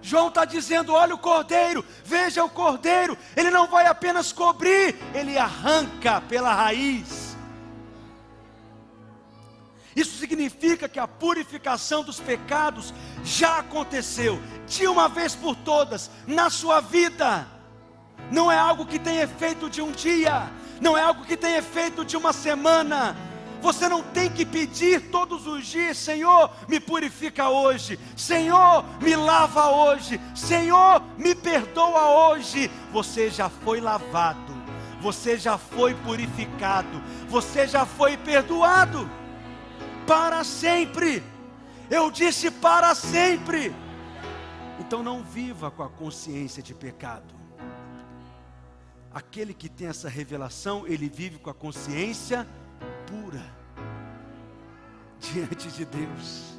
[0.00, 5.36] João está dizendo: olha o cordeiro, veja o cordeiro, ele não vai apenas cobrir, ele
[5.36, 7.27] arranca pela raiz
[9.98, 16.48] isso significa que a purificação dos pecados já aconteceu, de uma vez por todas, na
[16.50, 17.46] sua vida.
[18.30, 22.04] Não é algo que tem efeito de um dia, não é algo que tem efeito
[22.04, 23.16] de uma semana.
[23.60, 29.68] Você não tem que pedir todos os dias, Senhor, me purifica hoje, Senhor, me lava
[29.70, 32.70] hoje, Senhor, me perdoa hoje.
[32.92, 34.54] Você já foi lavado,
[35.00, 39.17] você já foi purificado, você já foi perdoado
[40.08, 41.22] para sempre.
[41.90, 43.74] Eu disse para sempre.
[44.80, 47.34] Então não viva com a consciência de pecado.
[49.12, 52.46] Aquele que tem essa revelação, ele vive com a consciência
[53.06, 53.44] pura
[55.20, 56.57] diante de Deus.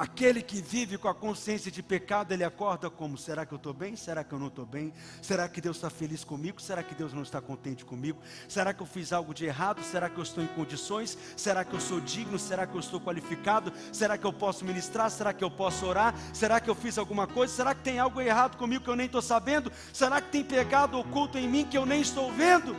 [0.00, 3.74] Aquele que vive com a consciência de pecado, ele acorda como: será que eu estou
[3.74, 3.96] bem?
[3.96, 4.94] Será que eu não estou bem?
[5.20, 6.58] Será que Deus está feliz comigo?
[6.58, 8.18] Será que Deus não está contente comigo?
[8.48, 9.82] Será que eu fiz algo de errado?
[9.82, 11.18] Será que eu estou em condições?
[11.36, 12.38] Será que eu sou digno?
[12.38, 13.74] Será que eu estou qualificado?
[13.92, 15.10] Será que eu posso ministrar?
[15.10, 16.14] Será que eu posso orar?
[16.32, 17.52] Será que eu fiz alguma coisa?
[17.52, 19.70] Será que tem algo errado comigo que eu nem estou sabendo?
[19.92, 22.74] Será que tem pecado oculto em mim que eu nem estou vendo?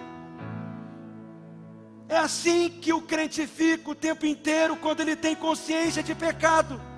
[2.10, 6.89] É assim que o crente fica o tempo inteiro quando ele tem consciência de pecado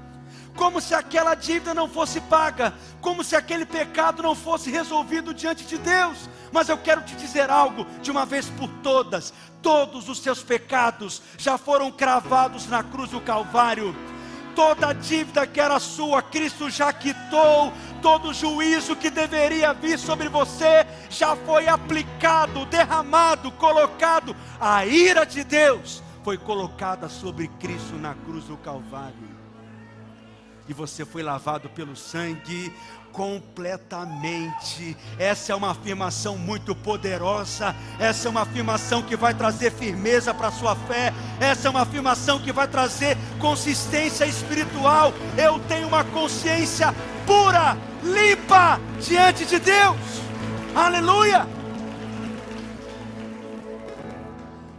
[0.56, 5.66] como se aquela dívida não fosse paga, como se aquele pecado não fosse resolvido diante
[5.66, 6.30] de Deus.
[6.52, 11.22] Mas eu quero te dizer algo de uma vez por todas: todos os seus pecados
[11.38, 13.96] já foram cravados na cruz do Calvário.
[14.56, 17.74] Toda a dívida que era sua, Cristo já quitou.
[18.04, 24.36] Todo juízo que deveria vir sobre você já foi aplicado, derramado, colocado.
[24.60, 29.33] A ira de Deus foi colocada sobre Cristo na cruz do Calvário
[30.68, 32.74] e você foi lavado pelo sangue
[33.12, 34.98] completamente.
[35.18, 37.76] Essa é uma afirmação muito poderosa.
[38.00, 41.14] Essa é uma afirmação que vai trazer firmeza para a sua fé.
[41.40, 45.14] Essa é uma afirmação que vai trazer consistência espiritual.
[45.38, 46.94] Eu tenho uma consciência
[47.26, 49.98] pura, limpa diante de Deus.
[50.76, 51.48] Aleluia!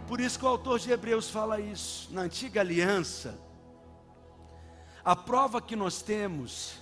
[0.09, 2.09] Por isso que o autor de Hebreus fala isso.
[2.12, 3.37] Na antiga aliança,
[5.05, 6.77] a prova que nós temos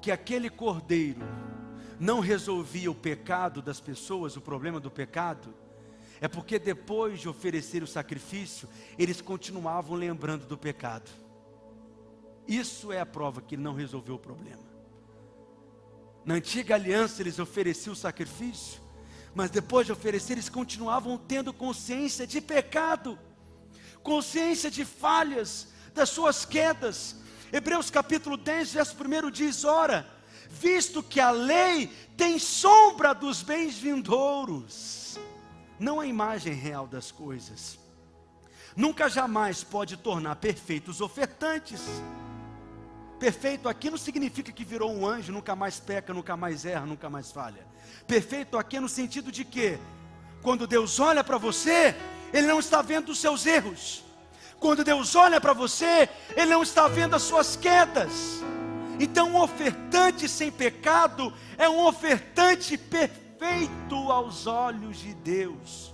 [0.00, 1.26] que aquele cordeiro
[2.00, 5.54] não resolvia o pecado das pessoas, o problema do pecado,
[6.20, 11.10] é porque depois de oferecer o sacrifício, eles continuavam lembrando do pecado.
[12.46, 14.62] Isso é a prova que ele não resolveu o problema.
[16.24, 18.80] Na antiga aliança, eles ofereciam o sacrifício,
[19.34, 23.18] mas depois de oferecer, eles continuavam tendo consciência de pecado,
[24.02, 27.16] consciência de falhas, das suas quedas,
[27.52, 30.06] Hebreus capítulo 10, verso 1 diz: Ora,
[30.48, 31.86] visto que a lei
[32.16, 35.18] tem sombra dos bens vindouros,
[35.78, 37.78] não a imagem real das coisas,
[38.76, 41.80] nunca jamais pode tornar perfeitos ofertantes.
[43.18, 47.08] Perfeito aqui não significa que virou um anjo, nunca mais peca, nunca mais erra, nunca
[47.08, 47.66] mais falha.
[48.06, 49.78] Perfeito aqui é no sentido de que
[50.44, 51.96] Quando Deus olha para você,
[52.30, 54.03] Ele não está vendo os seus erros.
[54.58, 58.42] Quando Deus olha para você, Ele não está vendo as suas quedas.
[58.98, 65.92] Então, um ofertante sem pecado é um ofertante perfeito aos olhos de Deus.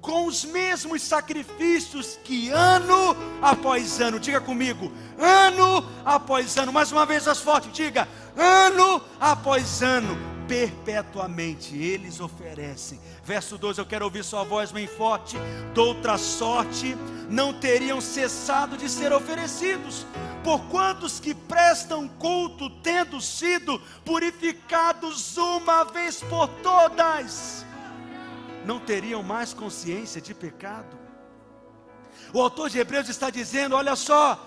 [0.00, 7.06] Com os mesmos sacrifícios que ano após ano, diga comigo, ano após ano, mais uma
[7.06, 13.00] vez as fortes, diga, ano após ano, perpetuamente eles oferecem.
[13.24, 15.38] Verso 12, eu quero ouvir sua voz bem forte.
[15.72, 16.94] De outra sorte,
[17.30, 20.06] não teriam cessado de ser oferecidos,
[20.44, 27.64] por quantos que prestam culto, tendo sido purificados uma vez por todas,
[28.66, 30.98] não teriam mais consciência de pecado.
[32.34, 34.38] O autor de Hebreus está dizendo: olha só,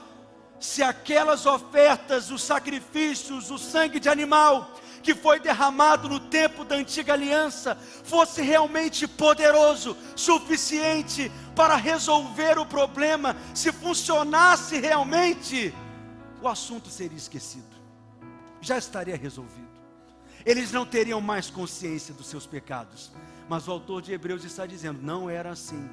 [0.60, 4.72] se aquelas ofertas, os sacrifícios, o sangue de animal,
[5.06, 12.66] que foi derramado no tempo da antiga aliança fosse realmente poderoso, suficiente para resolver o
[12.66, 15.72] problema, se funcionasse realmente,
[16.42, 17.76] o assunto seria esquecido,
[18.60, 19.64] já estaria resolvido.
[20.44, 23.12] Eles não teriam mais consciência dos seus pecados,
[23.48, 25.88] mas o autor de Hebreus está dizendo: não era assim,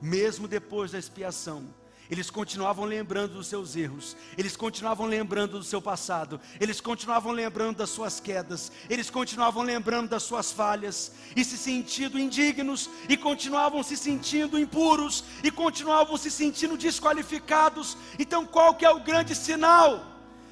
[0.00, 1.64] mesmo depois da expiação
[2.10, 7.78] eles continuavam lembrando dos seus erros, eles continuavam lembrando do seu passado, eles continuavam lembrando
[7.78, 13.82] das suas quedas, eles continuavam lembrando das suas falhas, e se sentindo indignos, e continuavam
[13.82, 17.96] se sentindo impuros, e continuavam se sentindo desqualificados.
[18.18, 20.04] Então, qual que é o grande sinal?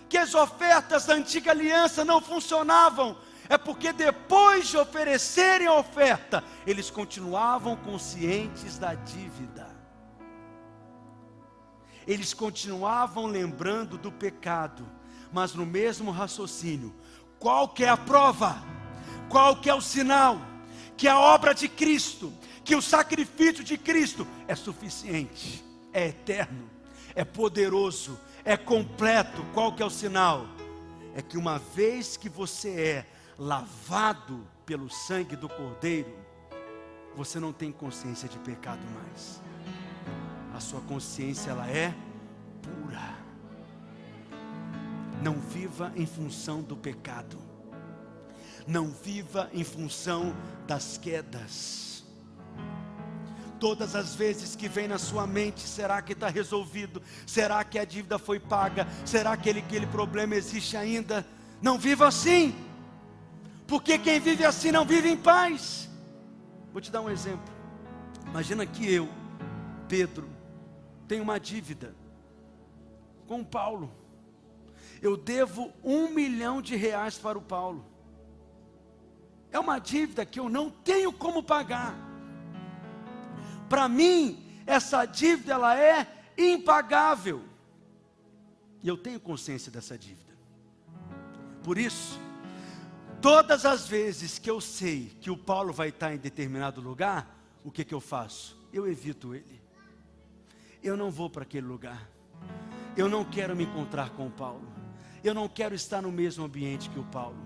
[0.09, 3.17] Que as ofertas da antiga aliança não funcionavam,
[3.49, 9.52] é porque depois de oferecerem a oferta, eles continuavam conscientes da dívida
[12.07, 14.87] eles continuavam lembrando do pecado,
[15.33, 16.95] mas no mesmo raciocínio.
[17.39, 18.63] Qual que é a prova?
[19.29, 20.41] Qual que é o sinal?
[20.97, 22.33] Que a obra de Cristo,
[22.65, 26.71] que o sacrifício de Cristo é suficiente, é eterno,
[27.15, 29.45] é poderoso, é completo.
[29.53, 30.47] Qual que é o sinal?
[31.15, 33.07] É que uma vez que você é
[33.39, 36.15] lavado pelo sangue do Cordeiro,
[37.17, 39.42] você não tem consciência de pecado mais
[40.63, 41.95] sua consciência ela é
[42.63, 43.17] pura.
[45.23, 47.39] Não viva em função do pecado.
[48.67, 50.35] Não viva em função
[50.67, 52.05] das quedas.
[53.61, 57.01] Todas as vezes que vem na sua mente, será que está resolvido?
[57.27, 58.87] Será que a dívida foi paga?
[59.05, 61.25] Será que aquele, problema existe ainda?
[61.61, 62.55] Não viva assim,
[63.67, 65.89] porque quem vive assim não vive em paz.
[66.73, 67.53] Vou te dar um exemplo.
[68.27, 69.09] Imagina que eu,
[69.87, 70.32] Pedro,
[71.13, 71.95] tenho uma dívida
[73.27, 73.95] com Paulo.
[75.03, 77.85] Eu devo um milhão de reais para o Paulo.
[79.51, 81.95] É uma dívida que eu não tenho como pagar.
[83.69, 86.07] Para mim, essa dívida ela é
[86.39, 87.43] impagável.
[88.83, 90.33] E eu tenho consciência dessa dívida.
[91.63, 92.19] Por isso,
[93.21, 97.71] todas as vezes que eu sei que o Paulo vai estar em determinado lugar, o
[97.71, 98.59] que, que eu faço?
[98.73, 99.62] Eu evito ele
[100.83, 102.09] eu não vou para aquele lugar.
[102.97, 104.69] Eu não quero me encontrar com o Paulo.
[105.23, 107.37] Eu não quero estar no mesmo ambiente que o Paulo.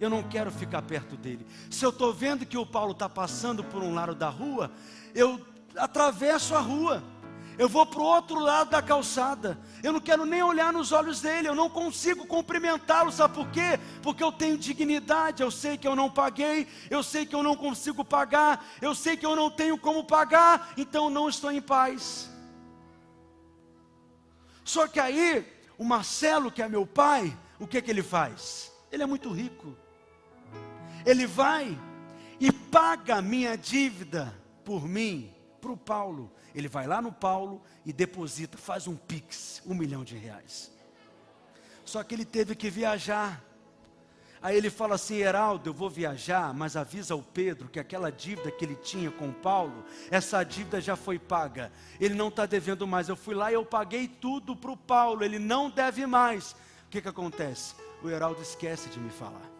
[0.00, 1.46] Eu não quero ficar perto dele.
[1.70, 4.70] Se eu estou vendo que o Paulo está passando por um lado da rua,
[5.14, 5.40] eu
[5.76, 7.02] atravesso a rua.
[7.58, 9.58] Eu vou para o outro lado da calçada.
[9.82, 11.48] Eu não quero nem olhar nos olhos dele.
[11.48, 13.10] Eu não consigo cumprimentá-lo.
[13.10, 13.80] Sabe por quê?
[14.00, 15.42] Porque eu tenho dignidade.
[15.42, 16.68] Eu sei que eu não paguei.
[16.88, 18.64] Eu sei que eu não consigo pagar.
[18.80, 20.72] Eu sei que eu não tenho como pagar.
[20.76, 22.30] Então não estou em paz.
[24.68, 28.70] Só que aí, o Marcelo, que é meu pai, o que, que ele faz?
[28.92, 29.74] Ele é muito rico.
[31.06, 31.74] Ele vai
[32.38, 36.30] e paga a minha dívida por mim, para o Paulo.
[36.54, 40.70] Ele vai lá no Paulo e deposita, faz um pix, um milhão de reais.
[41.82, 43.42] Só que ele teve que viajar.
[44.40, 48.50] Aí ele fala assim: Heraldo, eu vou viajar, mas avisa o Pedro que aquela dívida
[48.50, 51.72] que ele tinha com Paulo, essa dívida já foi paga.
[52.00, 53.08] Ele não está devendo mais.
[53.08, 56.52] Eu fui lá e eu paguei tudo para o Paulo, ele não deve mais.
[56.86, 57.74] O que, que acontece?
[58.02, 59.50] O Heraldo esquece de me falar.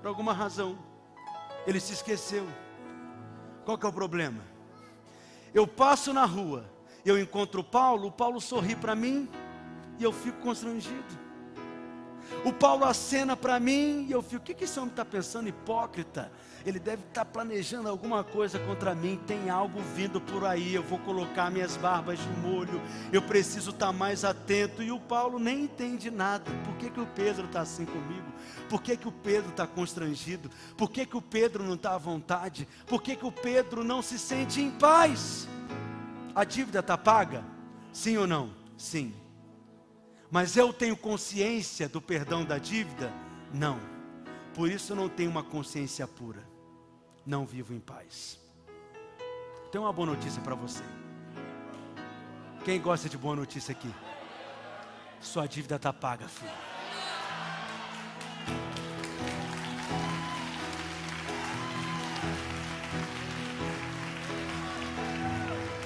[0.00, 0.78] Por alguma razão,
[1.66, 2.46] ele se esqueceu.
[3.64, 4.42] Qual que é o problema?
[5.52, 6.70] Eu passo na rua,
[7.04, 9.28] eu encontro o Paulo, o Paulo sorri para mim
[9.98, 11.25] e eu fico constrangido.
[12.44, 15.48] O Paulo acena para mim e eu fico: o que, que esse homem está pensando?
[15.48, 16.30] Hipócrita.
[16.64, 19.20] Ele deve estar tá planejando alguma coisa contra mim.
[19.24, 20.74] Tem algo vindo por aí.
[20.74, 22.80] Eu vou colocar minhas barbas de molho.
[23.12, 24.82] Eu preciso estar tá mais atento.
[24.82, 26.50] E o Paulo nem entende nada.
[26.64, 28.26] Por que, que o Pedro está assim comigo?
[28.68, 30.50] Por que, que o Pedro está constrangido?
[30.76, 32.66] Por que, que o Pedro não está à vontade?
[32.84, 35.48] Por que, que o Pedro não se sente em paz?
[36.34, 37.44] A dívida está paga?
[37.92, 38.50] Sim ou não?
[38.76, 39.14] Sim.
[40.30, 43.12] Mas eu tenho consciência do perdão da dívida?
[43.52, 43.78] Não.
[44.54, 46.42] Por isso eu não tenho uma consciência pura.
[47.24, 48.38] Não vivo em paz.
[49.70, 50.82] Tenho uma boa notícia para você.
[52.64, 53.92] Quem gosta de boa notícia aqui?
[55.20, 56.50] Sua dívida está paga, filho.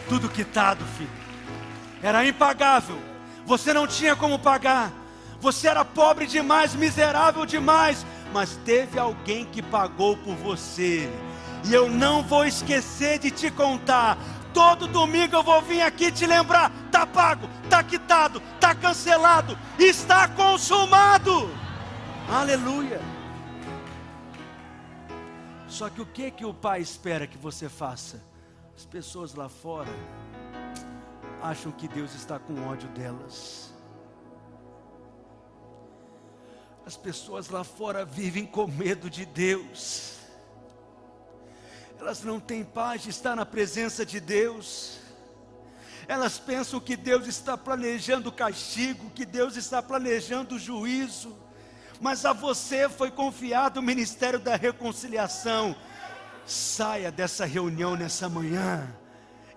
[0.09, 1.11] Tudo quitado, filho.
[2.03, 3.10] Era impagável
[3.51, 4.93] você não tinha como pagar,
[5.41, 11.11] você era pobre demais, miserável demais, mas teve alguém que pagou por você.
[11.65, 14.17] E eu não vou esquecer de te contar.
[14.55, 20.29] Todo domingo eu vou vir aqui te lembrar: está pago, está quitado, está cancelado, está
[20.29, 21.51] consumado.
[22.29, 23.01] Aleluia.
[25.67, 28.23] Só que o que que o pai espera que você faça?
[28.77, 29.91] As pessoas lá fora
[31.43, 33.71] acham que Deus está com ódio delas.
[36.87, 40.19] As pessoas lá fora vivem com medo de Deus.
[41.99, 44.99] Elas não têm paz de estar na presença de Deus.
[46.09, 51.37] Elas pensam que Deus está planejando castigo, que Deus está planejando juízo.
[52.01, 55.77] Mas a você foi confiado o ministério da reconciliação.
[56.47, 59.00] Saia dessa reunião nessa manhã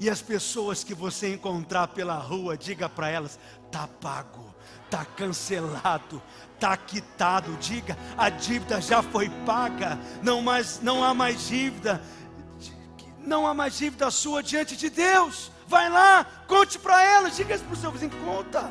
[0.04, 3.40] e as pessoas que você encontrar pela rua, diga para elas:
[3.72, 4.54] tá pago,
[4.90, 6.22] tá cancelado,
[6.60, 7.56] tá quitado.
[7.56, 12.04] Diga: a dívida já foi paga, não mais não há mais dívida.
[13.26, 15.50] Não há mais dívida sua diante de Deus.
[15.66, 18.70] Vai lá, conte para elas, diga isso para o seu vizinho, conta.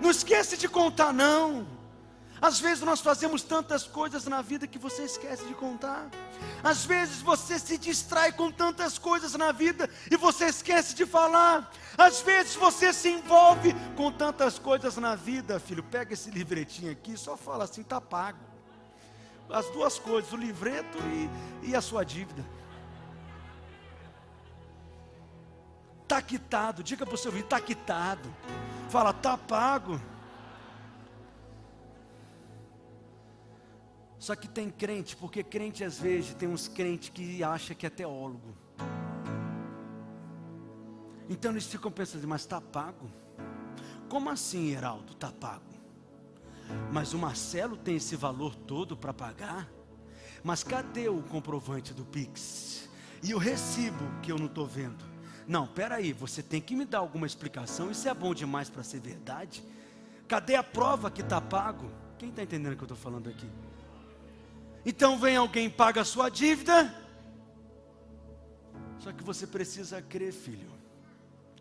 [0.00, 1.66] Não esqueça de contar, não.
[2.42, 6.10] Às vezes nós fazemos tantas coisas na vida que você esquece de contar.
[6.60, 11.70] Às vezes você se distrai com tantas coisas na vida e você esquece de falar.
[11.96, 15.84] Às vezes você se envolve com tantas coisas na vida, filho.
[15.84, 18.40] Pega esse livretinho aqui, só fala assim, tá pago.
[19.48, 20.98] As duas coisas, o livreto
[21.62, 22.44] e, e a sua dívida.
[26.02, 28.34] Está quitado, diga para o seu filho, está quitado.
[28.90, 30.00] Fala, está pago.
[34.22, 37.90] Só que tem crente, porque crente às vezes tem uns crentes que acha que é
[37.90, 38.54] teólogo.
[41.28, 43.10] Então eles ficam pensando, mas está pago?
[44.08, 45.74] Como assim, Heraldo, está pago?
[46.92, 49.68] Mas o Marcelo tem esse valor todo para pagar?
[50.44, 52.88] Mas cadê o comprovante do Pix?
[53.24, 55.04] E o recibo que eu não estou vendo?
[55.48, 57.90] Não, peraí, você tem que me dar alguma explicação.
[57.90, 59.64] Isso é bom demais para ser verdade?
[60.28, 61.90] Cadê a prova que está pago?
[62.20, 63.50] Quem está entendendo o que eu estou falando aqui?
[64.84, 66.92] Então vem alguém, paga a sua dívida.
[68.98, 70.70] Só que você precisa crer, filho.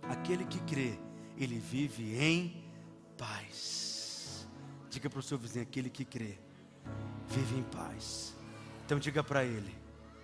[0.04, 0.98] Aquele que crê,
[1.38, 2.64] ele vive em
[3.18, 4.48] paz.
[4.90, 6.38] Diga para o seu vizinho: aquele que crê,
[7.28, 8.36] vive em paz.
[8.86, 9.76] Então diga para ele: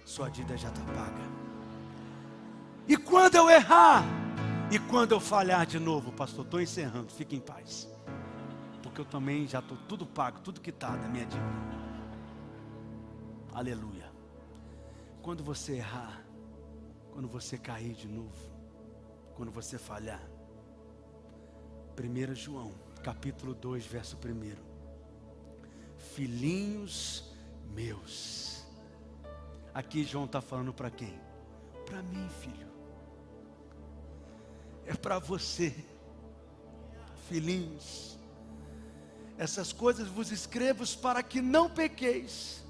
[0.06, 1.38] sua dívida já está paga.
[2.88, 4.04] E quando eu errar,
[4.72, 7.88] e quando eu falhar de novo, pastor, estou encerrando, fique em paz.
[8.82, 11.87] Porque eu também já estou tudo pago, tudo quitado, a minha dívida.
[13.58, 14.08] Aleluia.
[15.24, 16.24] Quando você errar,
[17.12, 18.38] quando você cair de novo,
[19.34, 20.22] quando você falhar.
[22.00, 24.56] 1 João, capítulo 2, verso 1.
[26.14, 27.34] Filhinhos
[27.74, 28.64] meus.
[29.74, 31.20] Aqui João está falando para quem?
[31.84, 32.68] Para mim, filho.
[34.86, 35.76] É para você,
[37.28, 38.20] filhinhos.
[39.36, 42.67] Essas coisas vos escrevo para que não pequeis.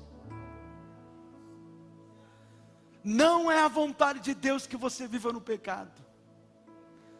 [3.09, 6.01] Não é a vontade de Deus que você viva no pecado.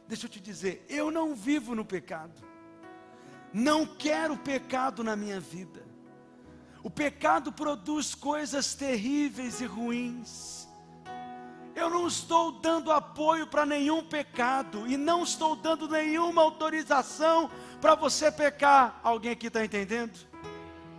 [0.06, 2.44] Deixa eu te dizer, eu não vivo no pecado.
[3.54, 5.82] Não quero pecado na minha vida.
[6.84, 10.68] O pecado produz coisas terríveis e ruins.
[11.74, 17.96] Eu não estou dando apoio para nenhum pecado e não estou dando nenhuma autorização para
[17.96, 19.00] você pecar.
[19.02, 20.20] Alguém aqui está entendendo?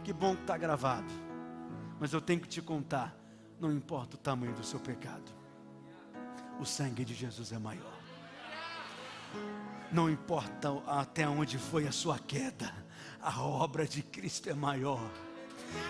[0.03, 1.13] Que bom que está gravado.
[2.01, 3.18] Mas eu tenho que te contar
[3.61, 5.33] não importa o tamanho do seu pecado,
[6.61, 7.99] o sangue de Jesus é maior.
[9.91, 12.73] Não importa até onde foi a sua queda,
[13.21, 15.11] a obra de Cristo é maior.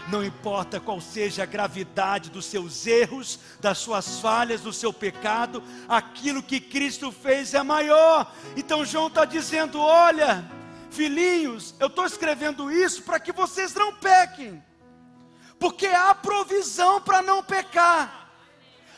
[0.09, 5.63] Não importa qual seja a gravidade dos seus erros, das suas falhas, do seu pecado,
[5.89, 8.33] aquilo que Cristo fez é maior.
[8.57, 10.45] Então João está dizendo: olha,
[10.91, 14.63] filhinhos, eu estou escrevendo isso para que vocês não pequem,
[15.59, 18.31] porque há provisão para não pecar,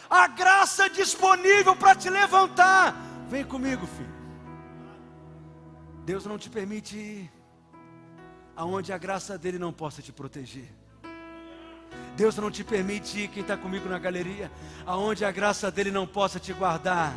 [0.09, 2.95] a graça disponível para te levantar.
[3.29, 4.11] Vem comigo, filho.
[6.05, 7.33] Deus não te permite ir
[8.57, 10.69] aonde a graça dele não possa te proteger.
[12.17, 14.51] Deus não te permite ir, quem está comigo na galeria,
[14.85, 17.15] aonde a graça dele não possa te guardar.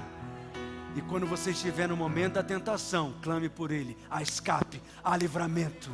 [0.95, 5.91] E quando você estiver no momento da tentação, clame por ele, a escape, a livramento.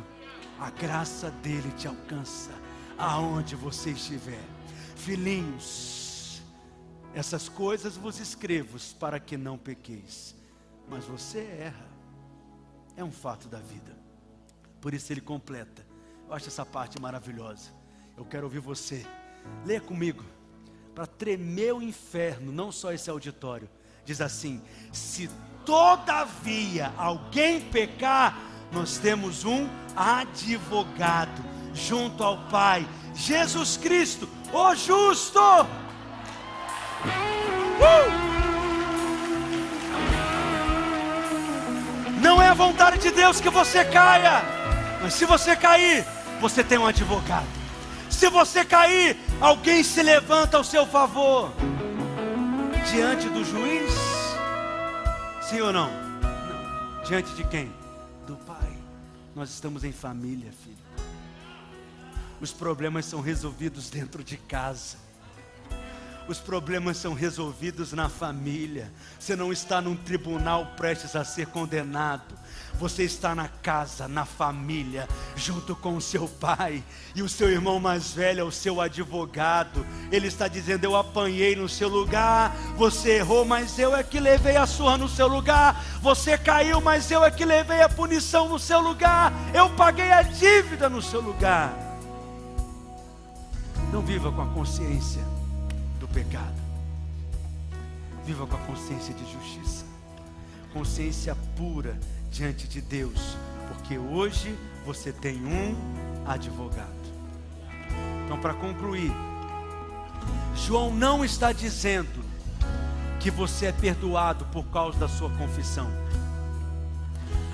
[0.60, 2.50] A graça dele te alcança
[3.00, 4.44] aonde você estiver.
[4.94, 6.42] Filhinhos,
[7.14, 10.36] essas coisas vos escrevo para que não pequeis.
[10.88, 11.88] Mas você erra.
[12.96, 13.96] É um fato da vida.
[14.80, 15.86] Por isso ele completa.
[16.28, 17.70] Eu acho essa parte maravilhosa.
[18.16, 19.06] Eu quero ouvir você.
[19.64, 20.24] Leia comigo.
[20.94, 23.68] Para tremer o inferno, não só esse auditório.
[24.04, 24.60] Diz assim:
[24.92, 25.30] se
[25.64, 28.38] todavia alguém pecar,
[28.72, 35.40] nós temos um advogado junto ao Pai, Jesus Cristo, o justo.
[37.80, 38.30] Uh!
[42.20, 44.42] Não é a vontade de Deus que você caia.
[45.02, 46.04] Mas se você cair,
[46.40, 47.46] você tem um advogado.
[48.10, 51.50] Se você cair, alguém se levanta ao seu favor.
[52.90, 53.90] Diante do juiz?
[55.40, 55.90] Sim ou não?
[55.90, 57.02] Não.
[57.04, 57.72] Diante de quem?
[58.26, 58.76] Do Pai.
[59.34, 60.89] Nós estamos em família, filho.
[62.40, 64.96] Os problemas são resolvidos dentro de casa.
[66.30, 68.88] Os problemas são resolvidos na família.
[69.18, 72.38] Você não está num tribunal prestes a ser condenado.
[72.74, 76.84] Você está na casa, na família, junto com o seu pai.
[77.16, 79.84] E o seu irmão mais velho é o seu advogado.
[80.12, 82.54] Ele está dizendo: Eu apanhei no seu lugar.
[82.76, 85.84] Você errou, mas eu é que levei a surra no seu lugar.
[86.00, 89.32] Você caiu, mas eu é que levei a punição no seu lugar.
[89.52, 91.89] Eu paguei a dívida no seu lugar.
[93.92, 95.22] Não viva com a consciência
[96.12, 96.60] pecado.
[98.24, 99.84] Viva com a consciência de justiça,
[100.72, 101.98] consciência pura
[102.30, 103.36] diante de Deus,
[103.68, 105.74] porque hoje você tem um
[106.26, 106.88] advogado.
[108.24, 109.12] Então, para concluir,
[110.54, 112.20] João não está dizendo
[113.18, 115.90] que você é perdoado por causa da sua confissão.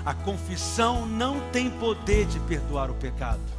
[0.05, 3.56] A confissão não tem poder de perdoar o pecado.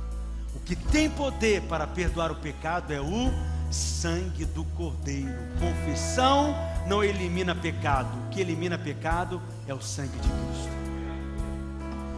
[0.68, 3.32] Que tem poder para perdoar o pecado é o
[3.70, 5.34] sangue do Cordeiro.
[5.58, 6.54] Confissão
[6.86, 8.10] não elimina pecado.
[8.26, 10.68] O que elimina pecado é o sangue de Cristo.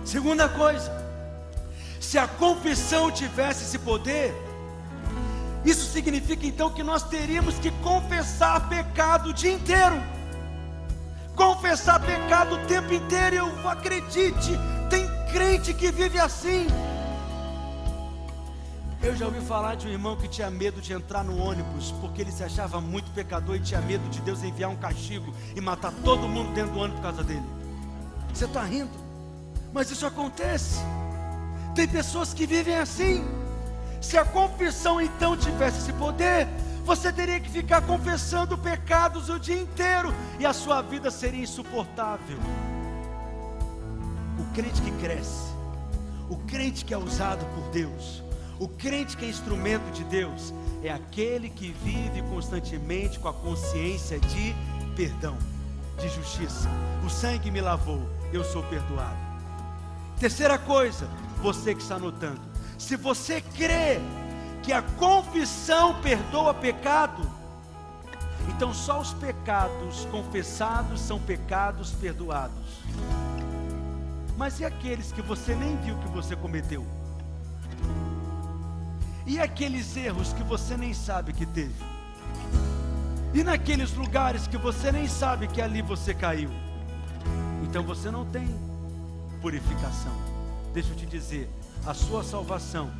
[0.04, 0.90] Segunda coisa,
[2.00, 4.34] se a confissão tivesse esse poder,
[5.64, 10.02] isso significa então que nós teríamos que confessar pecado o dia inteiro.
[11.36, 14.58] Confessar pecado o tempo inteiro, eu acredite,
[14.90, 16.66] tem crente que vive assim.
[19.02, 22.20] Eu já ouvi falar de um irmão que tinha medo de entrar no ônibus, porque
[22.20, 25.90] ele se achava muito pecador e tinha medo de Deus enviar um castigo e matar
[26.04, 27.44] todo mundo dentro do ônibus por causa dele.
[28.32, 28.90] Você está rindo,
[29.72, 30.80] mas isso acontece.
[31.74, 33.24] Tem pessoas que vivem assim.
[34.02, 36.46] Se a confissão então tivesse esse poder,
[36.84, 42.38] você teria que ficar confessando pecados o dia inteiro e a sua vida seria insuportável.
[44.38, 45.54] O crente que cresce,
[46.28, 48.22] o crente que é usado por Deus,
[48.60, 50.52] o crente que é instrumento de Deus
[50.84, 54.54] é aquele que vive constantemente com a consciência de
[54.94, 55.38] perdão,
[55.98, 56.68] de justiça.
[57.02, 59.16] O sangue me lavou, eu sou perdoado.
[60.18, 61.08] Terceira coisa,
[61.42, 62.42] você que está anotando,
[62.78, 63.98] se você crê
[64.62, 67.22] que a confissão perdoa pecado,
[68.46, 72.82] então só os pecados confessados são pecados perdoados.
[74.36, 76.99] Mas e aqueles que você nem viu que você cometeu?
[79.26, 81.74] E aqueles erros que você nem sabe que teve?
[83.32, 86.50] E naqueles lugares que você nem sabe que ali você caiu?
[87.62, 88.48] Então você não tem
[89.40, 90.12] purificação.
[90.72, 91.48] Deixa eu te dizer,
[91.86, 92.90] a sua salvação,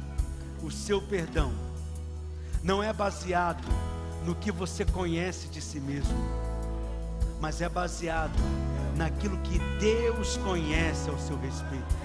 [0.62, 1.52] o seu perdão,
[2.62, 3.66] não é baseado
[4.24, 6.16] no que você conhece de si mesmo,
[7.40, 8.38] mas é baseado
[8.96, 11.96] naquilo que Deus conhece ao seu respeito.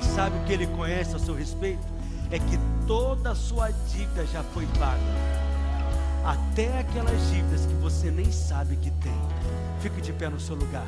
[0.00, 1.98] E sabe o que Ele conhece ao seu respeito?
[2.30, 2.58] é que
[2.88, 4.98] toda a sua dívida já foi paga.
[6.24, 9.12] Até aquelas dívidas que você nem sabe que tem.
[9.80, 10.86] Fique de pé no seu lugar.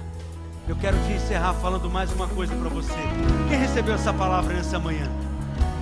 [0.66, 2.94] Eu quero te encerrar falando mais uma coisa para você.
[3.48, 5.07] Quem recebeu essa palavra nessa manhã?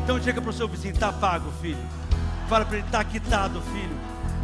[0.02, 1.78] Então chega para o seu vizinho, está pago, filho.
[2.48, 3.96] Fala para ele, está quitado, filho.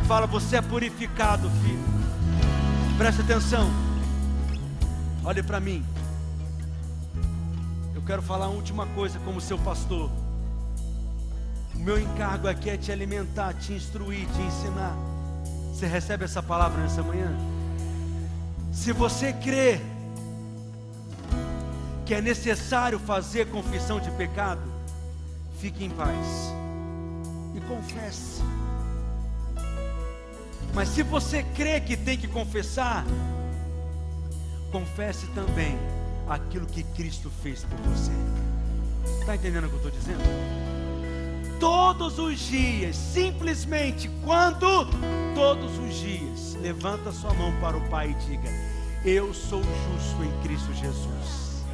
[0.07, 1.85] Fala, você é purificado, filho.
[2.97, 3.69] Preste atenção.
[5.25, 5.85] Olhe para mim.
[7.95, 10.11] Eu quero falar uma última coisa como seu pastor.
[11.85, 14.97] Meu encargo aqui é te alimentar, te instruir, te ensinar.
[15.71, 17.31] Você recebe essa palavra nessa manhã?
[18.73, 19.79] Se você crê
[22.07, 24.63] que é necessário fazer confissão de pecado,
[25.61, 26.55] fique em paz
[27.55, 28.43] e confesse.
[30.73, 33.05] Mas se você crê que tem que confessar,
[34.73, 35.79] confesse também
[36.31, 38.13] aquilo que Cristo fez por você.
[39.21, 40.74] Está entendendo o que eu estou dizendo?
[41.61, 44.87] Todos os dias, simplesmente quando
[45.35, 48.49] todos os dias, levanta sua mão para o Pai e diga:
[49.05, 51.65] Eu sou justo em Cristo Jesus.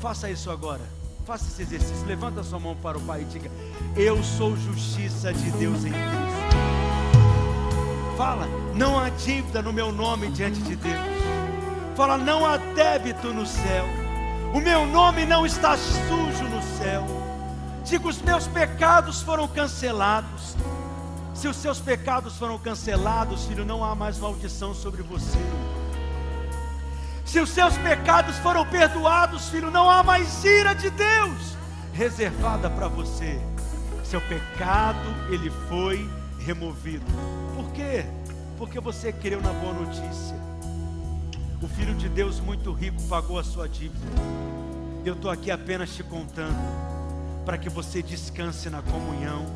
[0.00, 0.82] Faça isso agora.
[1.24, 2.06] Faça esse exercício.
[2.06, 3.50] Levanta sua mão para o Pai e diga:
[3.96, 6.26] Eu sou justiça de Deus em Cristo.
[8.16, 10.96] Fala, não há dívida no meu nome diante de Deus.
[11.94, 13.84] Fala, não há débito no céu.
[14.54, 17.04] O meu nome não está sujo no céu.
[17.86, 20.56] Diga, os meus pecados foram cancelados.
[21.32, 25.38] Se os seus pecados foram cancelados, filho, não há mais maldição sobre você.
[27.24, 31.56] Se os seus pecados foram perdoados, filho, não há mais ira de Deus
[31.92, 33.40] reservada para você.
[34.02, 36.10] Seu pecado, ele foi
[36.40, 37.06] removido.
[37.54, 38.04] Por quê?
[38.58, 40.36] Porque você creu na boa notícia.
[41.62, 44.06] O Filho de Deus muito rico pagou a sua dívida.
[45.04, 46.95] Eu estou aqui apenas te contando
[47.46, 49.46] para que você descanse na comunhão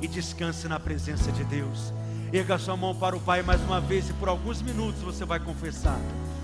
[0.00, 1.92] e descanse na presença de Deus.
[2.32, 5.40] Erga sua mão para o Pai mais uma vez e por alguns minutos você vai
[5.40, 5.98] confessar.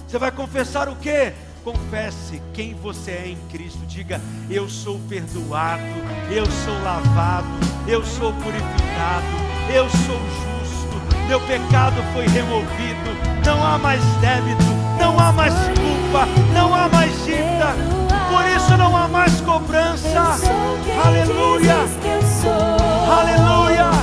[0.07, 1.33] Você vai confessar o que?
[1.63, 3.79] Confesse quem você é em Cristo.
[3.87, 4.21] Diga:
[4.51, 5.83] Eu sou perdoado,
[6.31, 7.47] eu sou lavado,
[7.87, 9.27] eu sou purificado,
[9.73, 13.11] eu sou justo, meu pecado foi removido,
[13.47, 14.65] não há mais débito,
[14.99, 20.37] não há mais culpa, não há mais dívida, por isso não há mais cobrança.
[21.05, 21.77] Aleluia.
[23.11, 23.98] Aleluia.